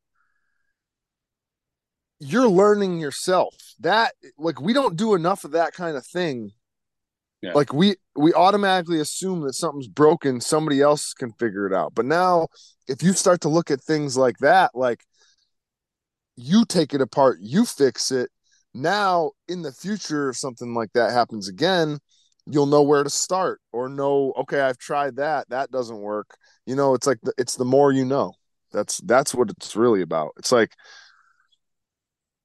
you're 2.23 2.49
learning 2.49 3.01
yourself. 3.01 3.55
That 3.81 4.13
like 4.39 4.61
we 4.61 4.73
don't 4.73 4.97
do 4.97 5.15
enough 5.15 5.45
of 5.45 5.53
that 5.53 5.73
kind 5.73 5.97
of 5.97 6.07
thing. 6.07 6.53
Yeah. 7.43 7.53
Like 7.53 7.73
we 7.73 7.97
we 8.15 8.33
automatically 8.33 9.01
assume 9.01 9.41
that 9.41 9.55
something's 9.55 9.89
broken, 9.89 10.41
somebody 10.41 10.81
else 10.81 11.15
can 11.15 11.33
figure 11.33 11.67
it 11.67 11.75
out. 11.75 11.95
But 11.95 12.07
now 12.07 12.49
if 12.87 13.03
you 13.03 13.13
start 13.13 13.41
to 13.43 13.49
look 13.49 13.71
at 13.71 13.83
things 13.83 14.17
like 14.17 14.39
that, 14.39 14.71
like 14.75 15.05
you 16.37 16.65
take 16.65 16.95
it 16.95 17.01
apart, 17.01 17.39
you 17.41 17.67
fix 17.67 18.13
it. 18.13 18.31
Now 18.73 19.33
in 19.49 19.63
the 19.63 19.73
future 19.73 20.31
if 20.31 20.37
something 20.37 20.75
like 20.75 20.93
that 20.93 21.11
happens 21.11 21.49
again, 21.49 21.99
you'll 22.47 22.67
know 22.67 22.83
where 22.83 23.03
to 23.03 23.11
start 23.11 23.61
or 23.73 23.89
know 23.89 24.33
okay, 24.39 24.61
I've 24.61 24.79
tried 24.79 25.17
that, 25.17 25.49
that 25.51 25.73
doesn't 25.73 25.99
work. 25.99 26.37
You 26.67 26.77
know, 26.77 26.95
it's 26.95 27.09
like 27.09 27.19
the, 27.25 27.33
it's 27.37 27.57
the 27.57 27.65
more 27.65 27.91
you 27.91 28.05
know. 28.05 28.35
That's 28.71 28.99
that's 28.99 29.35
what 29.35 29.51
it's 29.51 29.75
really 29.75 30.03
about. 30.03 30.31
It's 30.39 30.53
like 30.53 30.73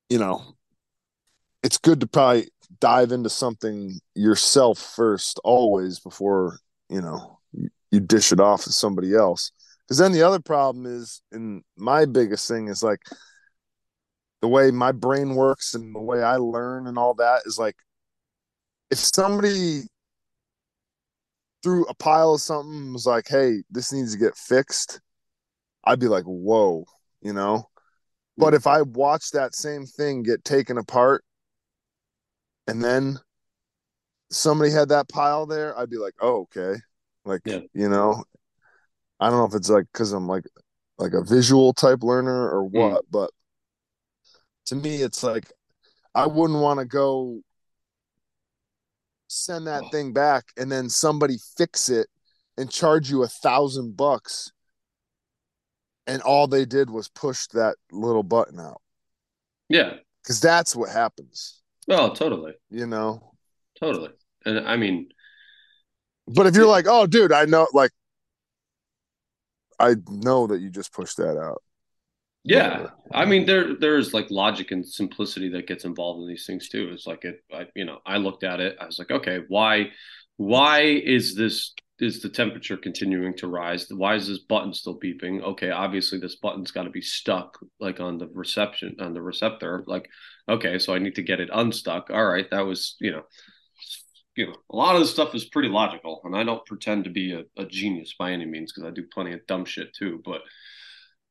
you 0.10 0.18
know, 0.18 0.42
it's 1.64 1.78
good 1.78 2.00
to 2.02 2.08
probably 2.08 2.50
dive 2.80 3.12
into 3.12 3.30
something 3.30 4.00
yourself 4.16 4.80
first, 4.80 5.40
always 5.44 6.00
before 6.00 6.60
you 6.90 7.02
know 7.02 7.40
you, 7.92 8.00
dish 8.00 8.32
it 8.32 8.40
off 8.40 8.64
to 8.64 8.72
somebody 8.72 9.16
else. 9.16 9.52
Because 9.86 9.98
then 9.98 10.12
the 10.12 10.24
other 10.24 10.40
problem 10.40 10.86
is, 10.86 11.22
and 11.32 11.64
my 11.78 12.06
biggest 12.06 12.48
thing 12.48 12.68
is 12.68 12.84
like 12.84 13.02
the 14.42 14.48
way 14.48 14.72
my 14.72 14.92
brain 14.92 15.36
works 15.36 15.74
and 15.74 15.96
the 15.96 16.02
way 16.02 16.22
I 16.22 16.36
learn 16.36 16.88
and 16.88 16.98
all 16.98 17.16
that 17.16 17.42
is 17.46 17.58
like 17.58 17.76
if 18.92 18.98
somebody 18.98 19.84
threw 21.64 21.86
a 21.86 21.94
pile 21.94 22.36
of 22.36 22.42
something 22.42 22.94
was 22.94 23.06
like, 23.06 23.28
hey, 23.28 23.64
this 23.70 23.92
needs 23.92 24.14
to 24.14 24.20
get 24.20 24.38
fixed, 24.38 25.02
I'd 25.84 26.00
be 26.00 26.08
like, 26.08 26.24
whoa, 26.24 26.86
you 27.22 27.34
know? 27.34 27.70
But 28.38 28.54
if 28.54 28.68
I 28.68 28.84
watch 28.84 29.32
that 29.32 29.56
same 29.56 29.86
thing 29.86 30.24
get 30.24 30.44
taken 30.44 30.78
apart 30.78 31.24
and 32.68 32.84
then 32.84 33.18
somebody 34.30 34.72
had 34.72 34.90
that 34.90 35.10
pile 35.10 35.46
there, 35.46 35.78
I'd 35.78 35.90
be 35.90 35.98
like, 35.98 36.14
oh, 36.22 36.42
okay. 36.42 36.80
Like, 37.26 37.42
yeah. 37.46 37.62
you 37.74 37.90
know, 37.90 38.24
I 39.20 39.30
don't 39.30 39.40
know 39.40 39.46
if 39.46 39.56
it's 39.56 39.70
like 39.70 39.86
because 39.92 40.14
I'm 40.14 40.28
like 40.28 40.46
like 40.98 41.14
a 41.14 41.24
visual 41.24 41.74
type 41.74 42.04
learner 42.04 42.50
or 42.50 42.70
mm. 42.70 42.74
what, 42.74 43.04
mm. 43.04 43.08
but 43.12 43.32
to 44.68 44.76
me, 44.76 45.02
it's 45.02 45.24
like 45.24 45.52
I 46.14 46.28
wouldn't 46.28 46.60
want 46.60 46.80
to 46.80 46.86
go 46.86 47.42
send 49.28 49.68
that 49.68 49.84
oh. 49.86 49.90
thing 49.90 50.14
back 50.14 50.46
and 50.58 50.72
then 50.72 50.90
somebody 50.90 51.38
fix 51.58 51.90
it 51.90 52.08
and 52.58 52.72
charge 52.72 53.10
you 53.10 53.24
a 53.24 53.28
thousand 53.28 53.98
bucks 53.98 54.52
and 56.08 56.22
all 56.22 56.48
they 56.48 56.66
did 56.66 56.90
was 56.90 57.10
push 57.10 57.48
that 57.48 57.76
little 57.92 58.24
button 58.24 58.60
out. 58.60 58.82
Yeah. 59.70 59.96
Because 60.24 60.40
that's 60.40 60.76
what 60.76 60.90
happens. 60.90 61.62
Oh, 61.90 62.14
totally. 62.14 62.54
You 62.70 62.88
know? 62.88 63.34
Totally. 63.80 64.10
And 64.46 64.68
I 64.68 64.78
mean, 64.78 65.10
but 66.28 66.48
if 66.48 66.56
you're 66.56 66.66
like, 66.66 66.86
oh, 66.88 67.06
dude, 67.06 67.32
I 67.32 67.46
know, 67.46 67.68
like, 67.74 67.92
I 69.80 69.96
know 70.10 70.48
that 70.48 70.60
you 70.60 70.70
just 70.70 70.92
pushed 70.92 71.18
that 71.18 71.38
out. 71.38 71.62
Yeah, 72.44 72.70
Whatever. 72.70 72.94
I 73.14 73.26
mean, 73.26 73.46
there 73.46 73.76
there's 73.78 74.14
like 74.14 74.32
logic 74.32 74.72
and 74.72 74.88
simplicity 74.88 75.50
that 75.50 75.68
gets 75.68 75.84
involved 75.84 76.22
in 76.22 76.28
these 76.30 76.46
things 76.46 76.70
too. 76.70 76.90
It's 76.94 77.06
like 77.06 77.26
it, 77.26 77.44
I, 77.54 77.68
you 77.76 77.84
know, 77.84 78.00
I 78.06 78.18
looked 78.18 78.44
at 78.44 78.62
it. 78.62 78.78
I 78.80 78.86
was 78.86 78.98
like, 78.98 79.12
okay, 79.12 79.42
why, 79.50 79.92
why 80.38 80.82
is 80.82 81.36
this 81.36 81.74
is 82.00 82.22
the 82.22 82.30
temperature 82.30 82.78
continuing 82.78 83.36
to 83.38 83.48
rise? 83.48 83.88
Why 83.90 84.16
is 84.16 84.28
this 84.28 84.40
button 84.40 84.74
still 84.74 85.00
beeping? 85.00 85.42
Okay, 85.42 85.72
obviously 85.72 86.20
this 86.20 86.36
button's 86.36 86.72
got 86.72 86.84
to 86.84 86.90
be 86.90 87.02
stuck 87.02 87.58
like 87.80 88.00
on 88.00 88.18
the 88.18 88.28
reception 88.28 88.96
on 89.00 89.14
the 89.14 89.22
receptor. 89.22 89.84
Like, 89.88 90.08
okay, 90.48 90.78
so 90.78 90.94
I 90.94 91.00
need 91.00 91.16
to 91.16 91.24
get 91.24 91.40
it 91.40 91.50
unstuck. 91.52 92.10
All 92.12 92.26
right, 92.26 92.50
that 92.52 92.66
was 92.66 92.96
you 93.00 93.12
know, 93.12 93.24
you 94.36 94.48
know, 94.48 94.56
a 94.70 94.76
lot 94.76 94.96
of 94.96 95.02
this 95.02 95.12
stuff 95.12 95.34
is 95.34 95.46
pretty 95.46 95.70
logical, 95.70 96.22
and 96.24 96.36
I 96.36 96.44
don't 96.44 96.66
pretend 96.66 97.06
to 97.06 97.10
be 97.10 97.34
a, 97.34 97.44
a 97.62 97.66
genius 97.66 98.14
by 98.18 98.32
any 98.32 98.46
means 98.46 98.72
because 98.72 98.88
I 98.88 98.94
do 98.94 99.06
plenty 99.12 99.34
of 99.34 99.46
dumb 99.48 99.66
shit 99.66 99.94
too. 99.96 100.22
But, 100.24 100.42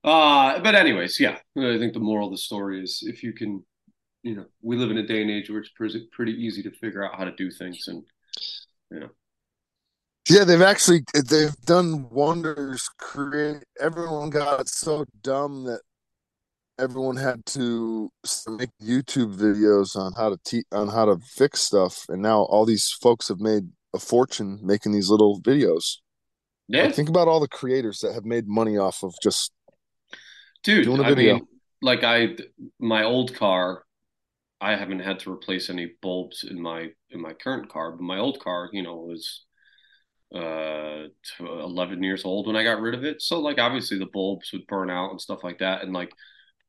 uh, 0.03 0.59
but 0.61 0.75
anyways, 0.75 1.21
yeah, 1.21 1.39
I 1.57 1.79
think 1.79 1.93
the 1.93 2.01
moral 2.01 2.27
of 2.27 2.33
the 2.33 2.39
story 2.39 2.83
is 2.83 3.05
if 3.07 3.23
you 3.23 3.33
can, 3.33 3.65
you 4.25 4.35
know, 4.35 4.47
we 4.63 4.77
live 4.77 4.91
in 4.91 4.99
a 4.99 5.07
day 5.07 5.23
and 5.23 5.31
age 5.31 5.49
where 5.49 5.61
it's 5.61 5.71
pretty 5.77 6.09
pretty 6.11 6.33
easy 6.33 6.65
to 6.65 6.73
figure 6.73 7.05
out 7.05 7.17
how 7.17 7.25
to 7.25 7.37
do 7.37 7.53
things, 7.53 7.85
and 7.87 8.03
you 8.91 9.01
know 9.01 9.11
yeah, 10.29 10.45
they've 10.45 10.63
actually 10.63 11.03
they've 11.29 11.57
done 11.65 12.09
wonders. 12.11 12.89
Create 12.99 13.63
everyone 13.81 14.31
got 14.31 14.69
so 14.69 15.05
dumb 15.23 15.65
that 15.65 15.81
everyone 16.79 17.17
had 17.17 17.45
to 17.47 18.11
make 18.49 18.71
YouTube 18.83 19.37
videos 19.37 19.97
on 19.97 20.13
how 20.17 20.31
to 20.31 20.39
teach 20.45 20.67
on 20.73 20.89
how 20.89 21.05
to 21.07 21.19
fix 21.37 21.61
stuff, 21.61 22.05
and 22.09 22.23
now 22.23 22.43
all 22.43 22.65
these 22.67 22.91
folks 22.91 23.29
have 23.29 23.41
made 23.41 23.65
a 23.95 23.99
fortune 23.99 24.59
making 24.63 24.93
these 24.93 25.11
little 25.11 25.41
videos. 25.43 25.97
Yeah, 26.69 26.89
Like, 26.89 26.95
think 26.95 27.09
about 27.09 27.29
all 27.29 27.41
the 27.41 27.49
creators 27.49 28.01
that 28.01 28.15
have 28.15 28.25
made 28.25 28.49
money 28.49 28.77
off 28.79 29.03
of 29.05 29.15
just 29.23 29.53
dude. 30.63 30.85
doing 30.85 31.01
a 31.01 31.05
I 31.05 31.09
video. 31.09 31.41
mean, 31.41 31.47
like 31.83 32.05
I, 32.05 32.37
my 32.79 33.05
old 33.05 33.35
car, 33.35 33.85
I 34.61 34.77
haven't 34.77 35.01
had 35.01 35.21
to 35.21 35.33
replace 35.33 35.71
any 35.71 35.95
bulbs 36.03 36.45
in 36.45 36.61
my 36.63 36.91
in 37.11 37.23
my 37.23 37.35
current 37.35 37.71
car, 37.71 37.93
but 37.93 38.03
my 38.03 38.19
old 38.19 38.41
car, 38.41 38.71
you 38.73 38.83
know, 38.85 38.97
was 38.97 39.46
uh 40.35 41.05
11 41.41 42.03
years 42.03 42.25
old 42.25 42.47
when 42.47 42.57
I 42.57 42.65
got 42.65 42.81
rid 42.81 42.95
of 42.95 43.05
it. 43.05 43.23
So 43.23 43.41
like 43.41 43.59
obviously 43.59 43.99
the 43.99 44.07
bulbs 44.07 44.53
would 44.53 44.67
burn 44.67 44.91
out 44.91 45.11
and 45.11 45.21
stuff 45.21 45.45
like 45.45 45.59
that 45.59 45.83
and 45.83 45.93
like 45.93 46.13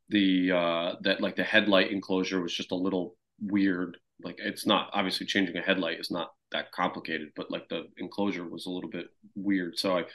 the 0.10 0.52
uh 0.52 0.96
that 1.02 1.22
like 1.22 1.36
the 1.36 1.44
headlight 1.44 1.92
enclosure 1.92 2.42
was 2.42 2.54
just 2.54 2.72
a 2.72 2.76
little 2.76 3.16
weird. 3.42 3.98
Like 4.24 4.38
it's 4.40 4.66
not 4.66 4.90
obviously 4.94 5.26
changing 5.26 5.58
a 5.58 5.62
headlight 5.62 6.00
is 6.00 6.12
not 6.12 6.32
that 6.52 6.72
complicated, 6.72 7.30
but 7.36 7.52
like 7.52 7.68
the 7.70 7.88
enclosure 7.98 8.48
was 8.48 8.66
a 8.68 8.72
little 8.72 8.90
bit 8.90 9.08
weird. 9.36 9.78
So 9.78 9.98
I 9.98 10.06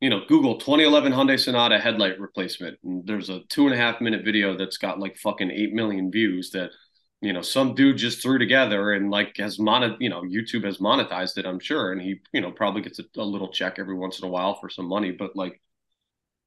you 0.00 0.10
know, 0.10 0.20
Google 0.28 0.58
2011 0.58 1.12
Hyundai 1.12 1.40
Sonata 1.40 1.78
headlight 1.78 2.20
replacement. 2.20 2.78
And 2.84 3.06
there's 3.06 3.30
a 3.30 3.40
two 3.48 3.64
and 3.66 3.74
a 3.74 3.78
half 3.78 4.00
minute 4.00 4.24
video 4.24 4.56
that's 4.56 4.76
got 4.76 5.00
like 5.00 5.16
fucking 5.16 5.50
8 5.50 5.72
million 5.72 6.10
views 6.10 6.50
that 6.50 6.70
you 7.26 7.32
know 7.32 7.42
some 7.42 7.74
dude 7.74 7.96
just 7.96 8.22
threw 8.22 8.38
together 8.38 8.92
and 8.92 9.10
like 9.10 9.36
has 9.36 9.58
monet 9.58 9.96
you 10.00 10.08
know 10.08 10.22
youtube 10.22 10.64
has 10.64 10.78
monetized 10.78 11.38
it 11.38 11.46
i'm 11.46 11.58
sure 11.58 11.92
and 11.92 12.00
he 12.00 12.20
you 12.32 12.40
know 12.40 12.52
probably 12.52 12.82
gets 12.82 12.98
a, 12.98 13.04
a, 13.16 13.22
little 13.22 13.48
check 13.48 13.78
every 13.78 13.94
once 13.94 14.18
in 14.20 14.24
a 14.26 14.30
while 14.30 14.54
for 14.54 14.68
some 14.68 14.86
money 14.86 15.10
but 15.10 15.34
like 15.34 15.60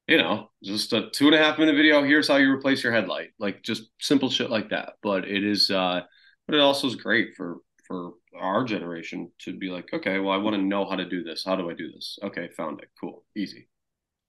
you 0.10 0.18
know 0.18 0.50
just 0.64 0.92
a 0.92 1.10
two 1.12 1.28
and 1.28 1.36
a 1.36 1.38
half 1.38 1.60
minute 1.60 1.76
video 1.76 2.04
here's 2.04 2.28
how 2.28 2.38
you 2.38 2.52
replace 2.52 2.84
your 2.84 2.92
headlight 2.92 3.30
like 3.38 3.62
just 3.62 3.84
simple 4.00 4.30
shit 4.30 4.50
like 4.50 4.70
that. 4.72 4.94
But 5.04 5.28
it 5.28 5.44
is 5.44 5.70
uh 5.70 6.02
but 6.48 6.56
it 6.56 6.62
also 6.62 6.88
is 6.88 6.96
great 6.96 7.36
for 7.38 7.58
for 7.88 8.14
our 8.36 8.64
generation 8.64 9.32
to 9.40 9.56
be 9.56 9.70
like 9.70 9.94
okay 9.94 10.20
well 10.20 10.34
i 10.34 10.38
want 10.38 10.56
to 10.56 10.62
know 10.62 10.90
how 10.90 10.96
to 10.96 11.08
do 11.08 11.24
this. 11.24 11.44
How 11.46 11.56
do 11.56 11.70
i 11.70 11.74
do 11.74 11.92
this? 11.92 12.18
Okay 12.24 12.50
found 12.58 12.82
it. 12.82 12.90
Cool. 13.00 13.24
Easy. 13.36 13.70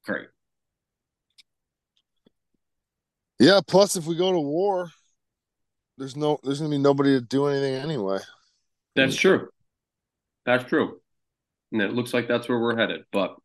Great. 0.05 0.29
Yeah 3.39 3.61
plus 3.67 3.97
if 3.97 4.07
we 4.07 4.17
go 4.17 4.33
to 4.33 4.39
war 4.39 4.91
there's 6.01 6.17
no 6.17 6.41
there's 6.43 6.59
gonna 6.59 6.71
be 6.71 6.79
nobody 6.79 7.11
to 7.11 7.21
do 7.21 7.47
anything 7.47 7.75
anyway. 7.75 8.19
That's 8.97 9.15
true. 9.15 9.49
That's 10.47 10.65
true. 10.65 10.99
And 11.71 11.83
it 11.83 11.93
looks 11.93 12.15
like 12.15 12.27
that's 12.27 12.49
where 12.49 12.59
we're 12.59 12.77
headed. 12.77 13.05
But 13.13 13.37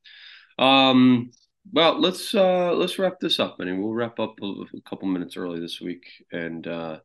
um 0.57 1.31
well 1.73 1.99
let's 1.99 2.33
uh 2.33 2.71
let's 2.73 2.97
wrap 2.97 3.19
this 3.19 3.39
up 3.39 3.59
and 3.59 3.83
we'll 3.83 3.93
wrap 3.93 4.19
up 4.19 4.35
a, 4.41 4.45
a, 4.45 4.89
couple 4.89 5.09
minutes 5.09 5.35
early 5.35 5.59
this 5.59 5.81
week 5.81 6.05
and 6.31 6.65
uh 6.65 6.99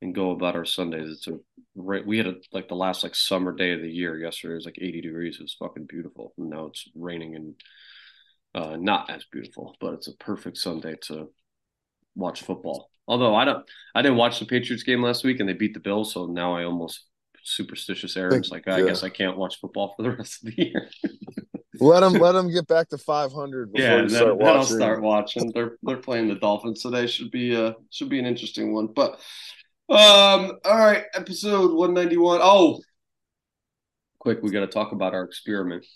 and 0.00 0.14
go 0.14 0.30
about 0.30 0.54
our 0.54 0.64
Sundays. 0.64 1.10
It's 1.10 1.26
a 1.26 1.38
we 1.74 2.16
had 2.16 2.28
a, 2.28 2.36
like 2.52 2.68
the 2.68 2.76
last 2.76 3.02
like 3.02 3.16
summer 3.16 3.52
day 3.52 3.72
of 3.72 3.80
the 3.80 3.90
year 3.90 4.16
yesterday. 4.16 4.52
It 4.52 4.56
was 4.56 4.66
like 4.66 4.78
80 4.80 5.00
degrees. 5.00 5.36
It 5.36 5.42
was 5.42 5.56
fucking 5.58 5.86
beautiful. 5.86 6.32
And 6.38 6.48
now 6.48 6.66
it's 6.66 6.88
raining 6.94 7.34
and 7.34 7.54
uh, 8.54 8.76
not 8.76 9.10
as 9.10 9.24
beautiful, 9.30 9.76
but 9.80 9.94
it's 9.94 10.08
a 10.08 10.16
perfect 10.16 10.58
Sunday 10.58 10.94
to 11.02 11.28
watch 12.16 12.42
football. 12.42 12.90
Although 13.06 13.34
I 13.34 13.44
don't, 13.44 13.64
I 13.94 14.02
didn't 14.02 14.18
watch 14.18 14.40
the 14.40 14.46
Patriots 14.46 14.82
game 14.82 15.02
last 15.02 15.22
week, 15.22 15.38
and 15.38 15.48
they 15.48 15.52
beat 15.52 15.74
the 15.74 15.80
Bills, 15.80 16.12
so 16.12 16.26
now 16.26 16.56
I 16.56 16.64
almost 16.64 17.06
superstitious 17.44 18.16
errors. 18.16 18.50
Like 18.50 18.66
I 18.66 18.82
guess 18.82 19.04
I 19.04 19.08
can't 19.08 19.36
watch 19.36 19.60
football 19.60 19.94
for 19.96 20.02
the 20.02 20.10
rest 20.16 20.44
of 20.44 20.54
the 20.54 20.64
year. 20.64 20.90
let 21.80 22.00
them 22.00 22.14
let 22.14 22.32
them 22.32 22.52
get 22.52 22.66
back 22.66 22.88
to 22.88 22.98
500 22.98 23.72
before 23.72 23.86
yeah, 23.86 23.96
then, 23.96 24.08
start 24.08 24.38
then 24.38 24.48
I'll 24.48 24.54
watching. 24.56 24.76
start 24.76 25.02
watching. 25.02 25.52
They're 25.54 25.76
they're 25.82 25.96
playing 25.98 26.28
the 26.28 26.34
Dolphins 26.34 26.82
today. 26.82 27.06
Should 27.06 27.30
be 27.30 27.54
uh 27.54 27.72
should 27.90 28.08
be 28.08 28.18
an 28.18 28.26
interesting 28.26 28.74
one. 28.74 28.88
But 28.88 29.20
um, 29.88 30.58
all 30.64 30.78
right, 30.78 31.04
episode 31.14 31.72
191. 31.72 32.40
Oh, 32.42 32.80
quick, 34.18 34.42
we 34.42 34.50
got 34.50 34.60
to 34.60 34.66
talk 34.66 34.90
about 34.90 35.14
our 35.14 35.22
experiment. 35.22 35.86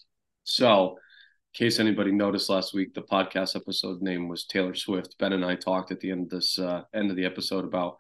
So 0.45 0.97
case 1.53 1.81
anybody 1.81 2.13
noticed 2.13 2.49
last 2.49 2.75
week, 2.75 2.95
the 2.95 3.03
podcast 3.03 3.57
episode 3.57 4.03
name 4.03 4.29
was 4.29 4.45
Taylor 4.45 4.75
Swift. 4.75 5.17
Ben 5.19 5.33
and 5.33 5.45
I 5.45 5.57
talked 5.57 5.91
at 5.91 6.01
the 6.01 6.11
end 6.11 6.25
of 6.25 6.31
this 6.31 6.59
uh, 6.59 6.83
end 6.95 7.11
of 7.11 7.17
the 7.17 7.25
episode 7.25 7.65
about 7.65 7.97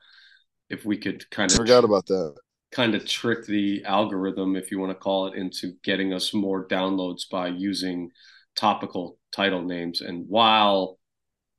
if 0.68 0.84
we 0.84 0.96
could 0.96 1.28
kind 1.30 1.50
of 1.50 1.56
forgot 1.56 1.84
about 1.84 2.06
that, 2.06 2.34
kind 2.70 2.94
of 2.94 3.06
trick 3.06 3.46
the 3.46 3.84
algorithm, 3.84 4.56
if 4.56 4.70
you 4.70 4.78
want 4.78 4.90
to 4.90 4.98
call 4.98 5.26
it, 5.26 5.34
into 5.34 5.72
getting 5.82 6.12
us 6.12 6.32
more 6.32 6.66
downloads 6.68 7.28
by 7.28 7.48
using 7.48 8.10
topical 8.54 9.18
title 9.32 9.62
names. 9.62 10.00
And 10.00 10.26
while 10.28 10.98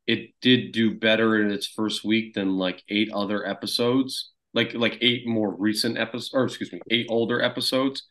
it 0.08 0.30
did 0.42 0.72
do 0.72 0.98
better 0.98 1.42
in 1.42 1.52
its 1.52 1.68
first 1.68 2.04
week 2.04 2.34
than 2.34 2.58
like 2.58 2.84
eight 2.90 3.12
other 3.14 3.46
episodes, 3.46 4.32
like 4.54 4.74
like 4.74 4.98
eight 5.02 5.28
more 5.28 5.56
recent 5.56 5.98
episodes, 5.98 6.32
or 6.34 6.46
excuse 6.46 6.72
me, 6.72 6.80
eight 6.90 7.08
older 7.10 7.42
episodes 7.42 8.04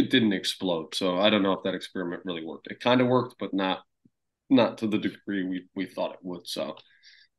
it 0.00 0.10
didn't 0.10 0.32
explode. 0.32 0.94
So 0.94 1.18
I 1.18 1.28
don't 1.28 1.42
know 1.42 1.52
if 1.52 1.62
that 1.64 1.74
experiment 1.74 2.22
really 2.24 2.44
worked. 2.44 2.68
It 2.70 2.80
kind 2.80 3.00
of 3.00 3.06
worked, 3.06 3.34
but 3.38 3.52
not 3.52 3.80
not 4.48 4.78
to 4.78 4.86
the 4.86 4.98
degree 4.98 5.44
we 5.44 5.66
we 5.74 5.86
thought 5.86 6.14
it 6.14 6.20
would. 6.22 6.46
So 6.46 6.74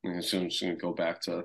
I'm 0.05 0.21
just 0.21 0.31
going 0.31 0.49
to 0.49 0.75
go 0.75 0.93
back 0.93 1.21
to 1.23 1.43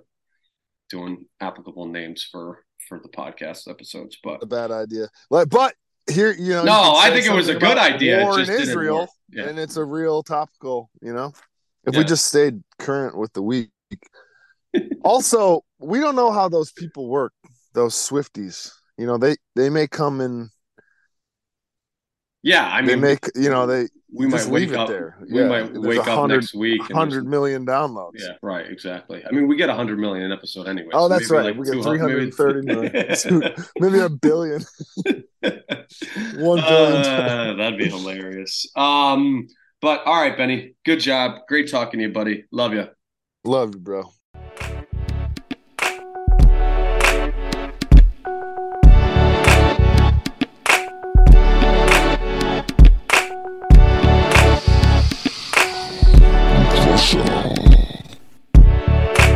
doing 0.90 1.24
applicable 1.40 1.88
names 1.88 2.28
for 2.30 2.64
for 2.88 3.00
the 3.00 3.08
podcast 3.08 3.68
episodes. 3.68 4.18
But 4.22 4.42
a 4.42 4.46
bad 4.46 4.70
idea. 4.70 5.08
Like, 5.30 5.48
but 5.48 5.74
here, 6.10 6.32
you 6.32 6.52
know, 6.52 6.64
no, 6.64 6.82
you 6.92 6.98
I 6.98 7.10
think 7.10 7.26
it 7.26 7.32
was 7.32 7.48
a 7.48 7.54
good 7.54 7.78
idea. 7.78 8.22
War 8.22 8.40
in 8.40 8.50
Israel, 8.50 9.08
yeah. 9.30 9.48
and 9.48 9.58
it's 9.58 9.76
a 9.76 9.84
real 9.84 10.22
topical. 10.22 10.90
You 11.00 11.14
know, 11.14 11.32
if 11.86 11.94
yeah. 11.94 12.00
we 12.00 12.04
just 12.04 12.26
stayed 12.26 12.62
current 12.78 13.16
with 13.16 13.32
the 13.32 13.42
week. 13.42 13.70
also, 15.02 15.62
we 15.78 15.98
don't 15.98 16.16
know 16.16 16.30
how 16.30 16.48
those 16.48 16.72
people 16.72 17.08
work. 17.08 17.32
Those 17.72 17.94
Swifties, 17.94 18.70
you 18.98 19.06
know, 19.06 19.16
they 19.16 19.36
they 19.54 19.70
may 19.70 19.86
come 19.86 20.20
in 20.20 20.50
yeah, 22.46 22.68
I 22.68 22.80
mean, 22.80 22.86
they 22.86 23.08
make 23.08 23.28
you 23.34 23.50
know 23.50 23.66
they 23.66 23.88
we 24.12 24.26
might 24.26 24.46
wake 24.46 24.72
up 24.72 24.86
there. 24.86 25.16
We 25.28 25.40
yeah, 25.40 25.48
might 25.48 25.72
wake 25.72 26.06
up 26.06 26.28
next 26.28 26.54
week. 26.54 26.80
Hundred 26.92 27.26
million 27.26 27.66
downloads. 27.66 28.20
Yeah, 28.20 28.34
right. 28.40 28.64
Exactly. 28.70 29.24
I 29.26 29.32
mean, 29.32 29.48
we 29.48 29.56
get 29.56 29.68
hundred 29.68 29.98
million 29.98 30.26
an 30.26 30.32
episode 30.32 30.68
anyway. 30.68 30.90
Oh, 30.92 31.08
so 31.08 31.08
that's 31.08 31.28
right. 31.28 31.46
Like 31.46 31.56
we 31.56 31.66
get 31.68 31.82
three 31.82 31.98
hundred 31.98 32.32
thirty 32.34 32.60
million, 32.64 32.92
maybe 33.80 33.98
a 33.98 34.08
billion. 34.08 34.62
One 36.36 36.60
billion. 36.60 37.02
Uh, 37.04 37.54
that'd 37.58 37.78
be 37.80 37.88
hilarious. 37.88 38.70
Um, 38.76 39.48
but 39.80 40.06
all 40.06 40.14
right, 40.14 40.36
Benny. 40.36 40.76
Good 40.84 41.00
job. 41.00 41.40
Great 41.48 41.68
talking 41.68 41.98
to 41.98 42.06
you, 42.06 42.12
buddy. 42.12 42.44
Love 42.52 42.74
you. 42.74 42.86
Love 43.44 43.74
you, 43.74 43.80
bro. 43.80 44.12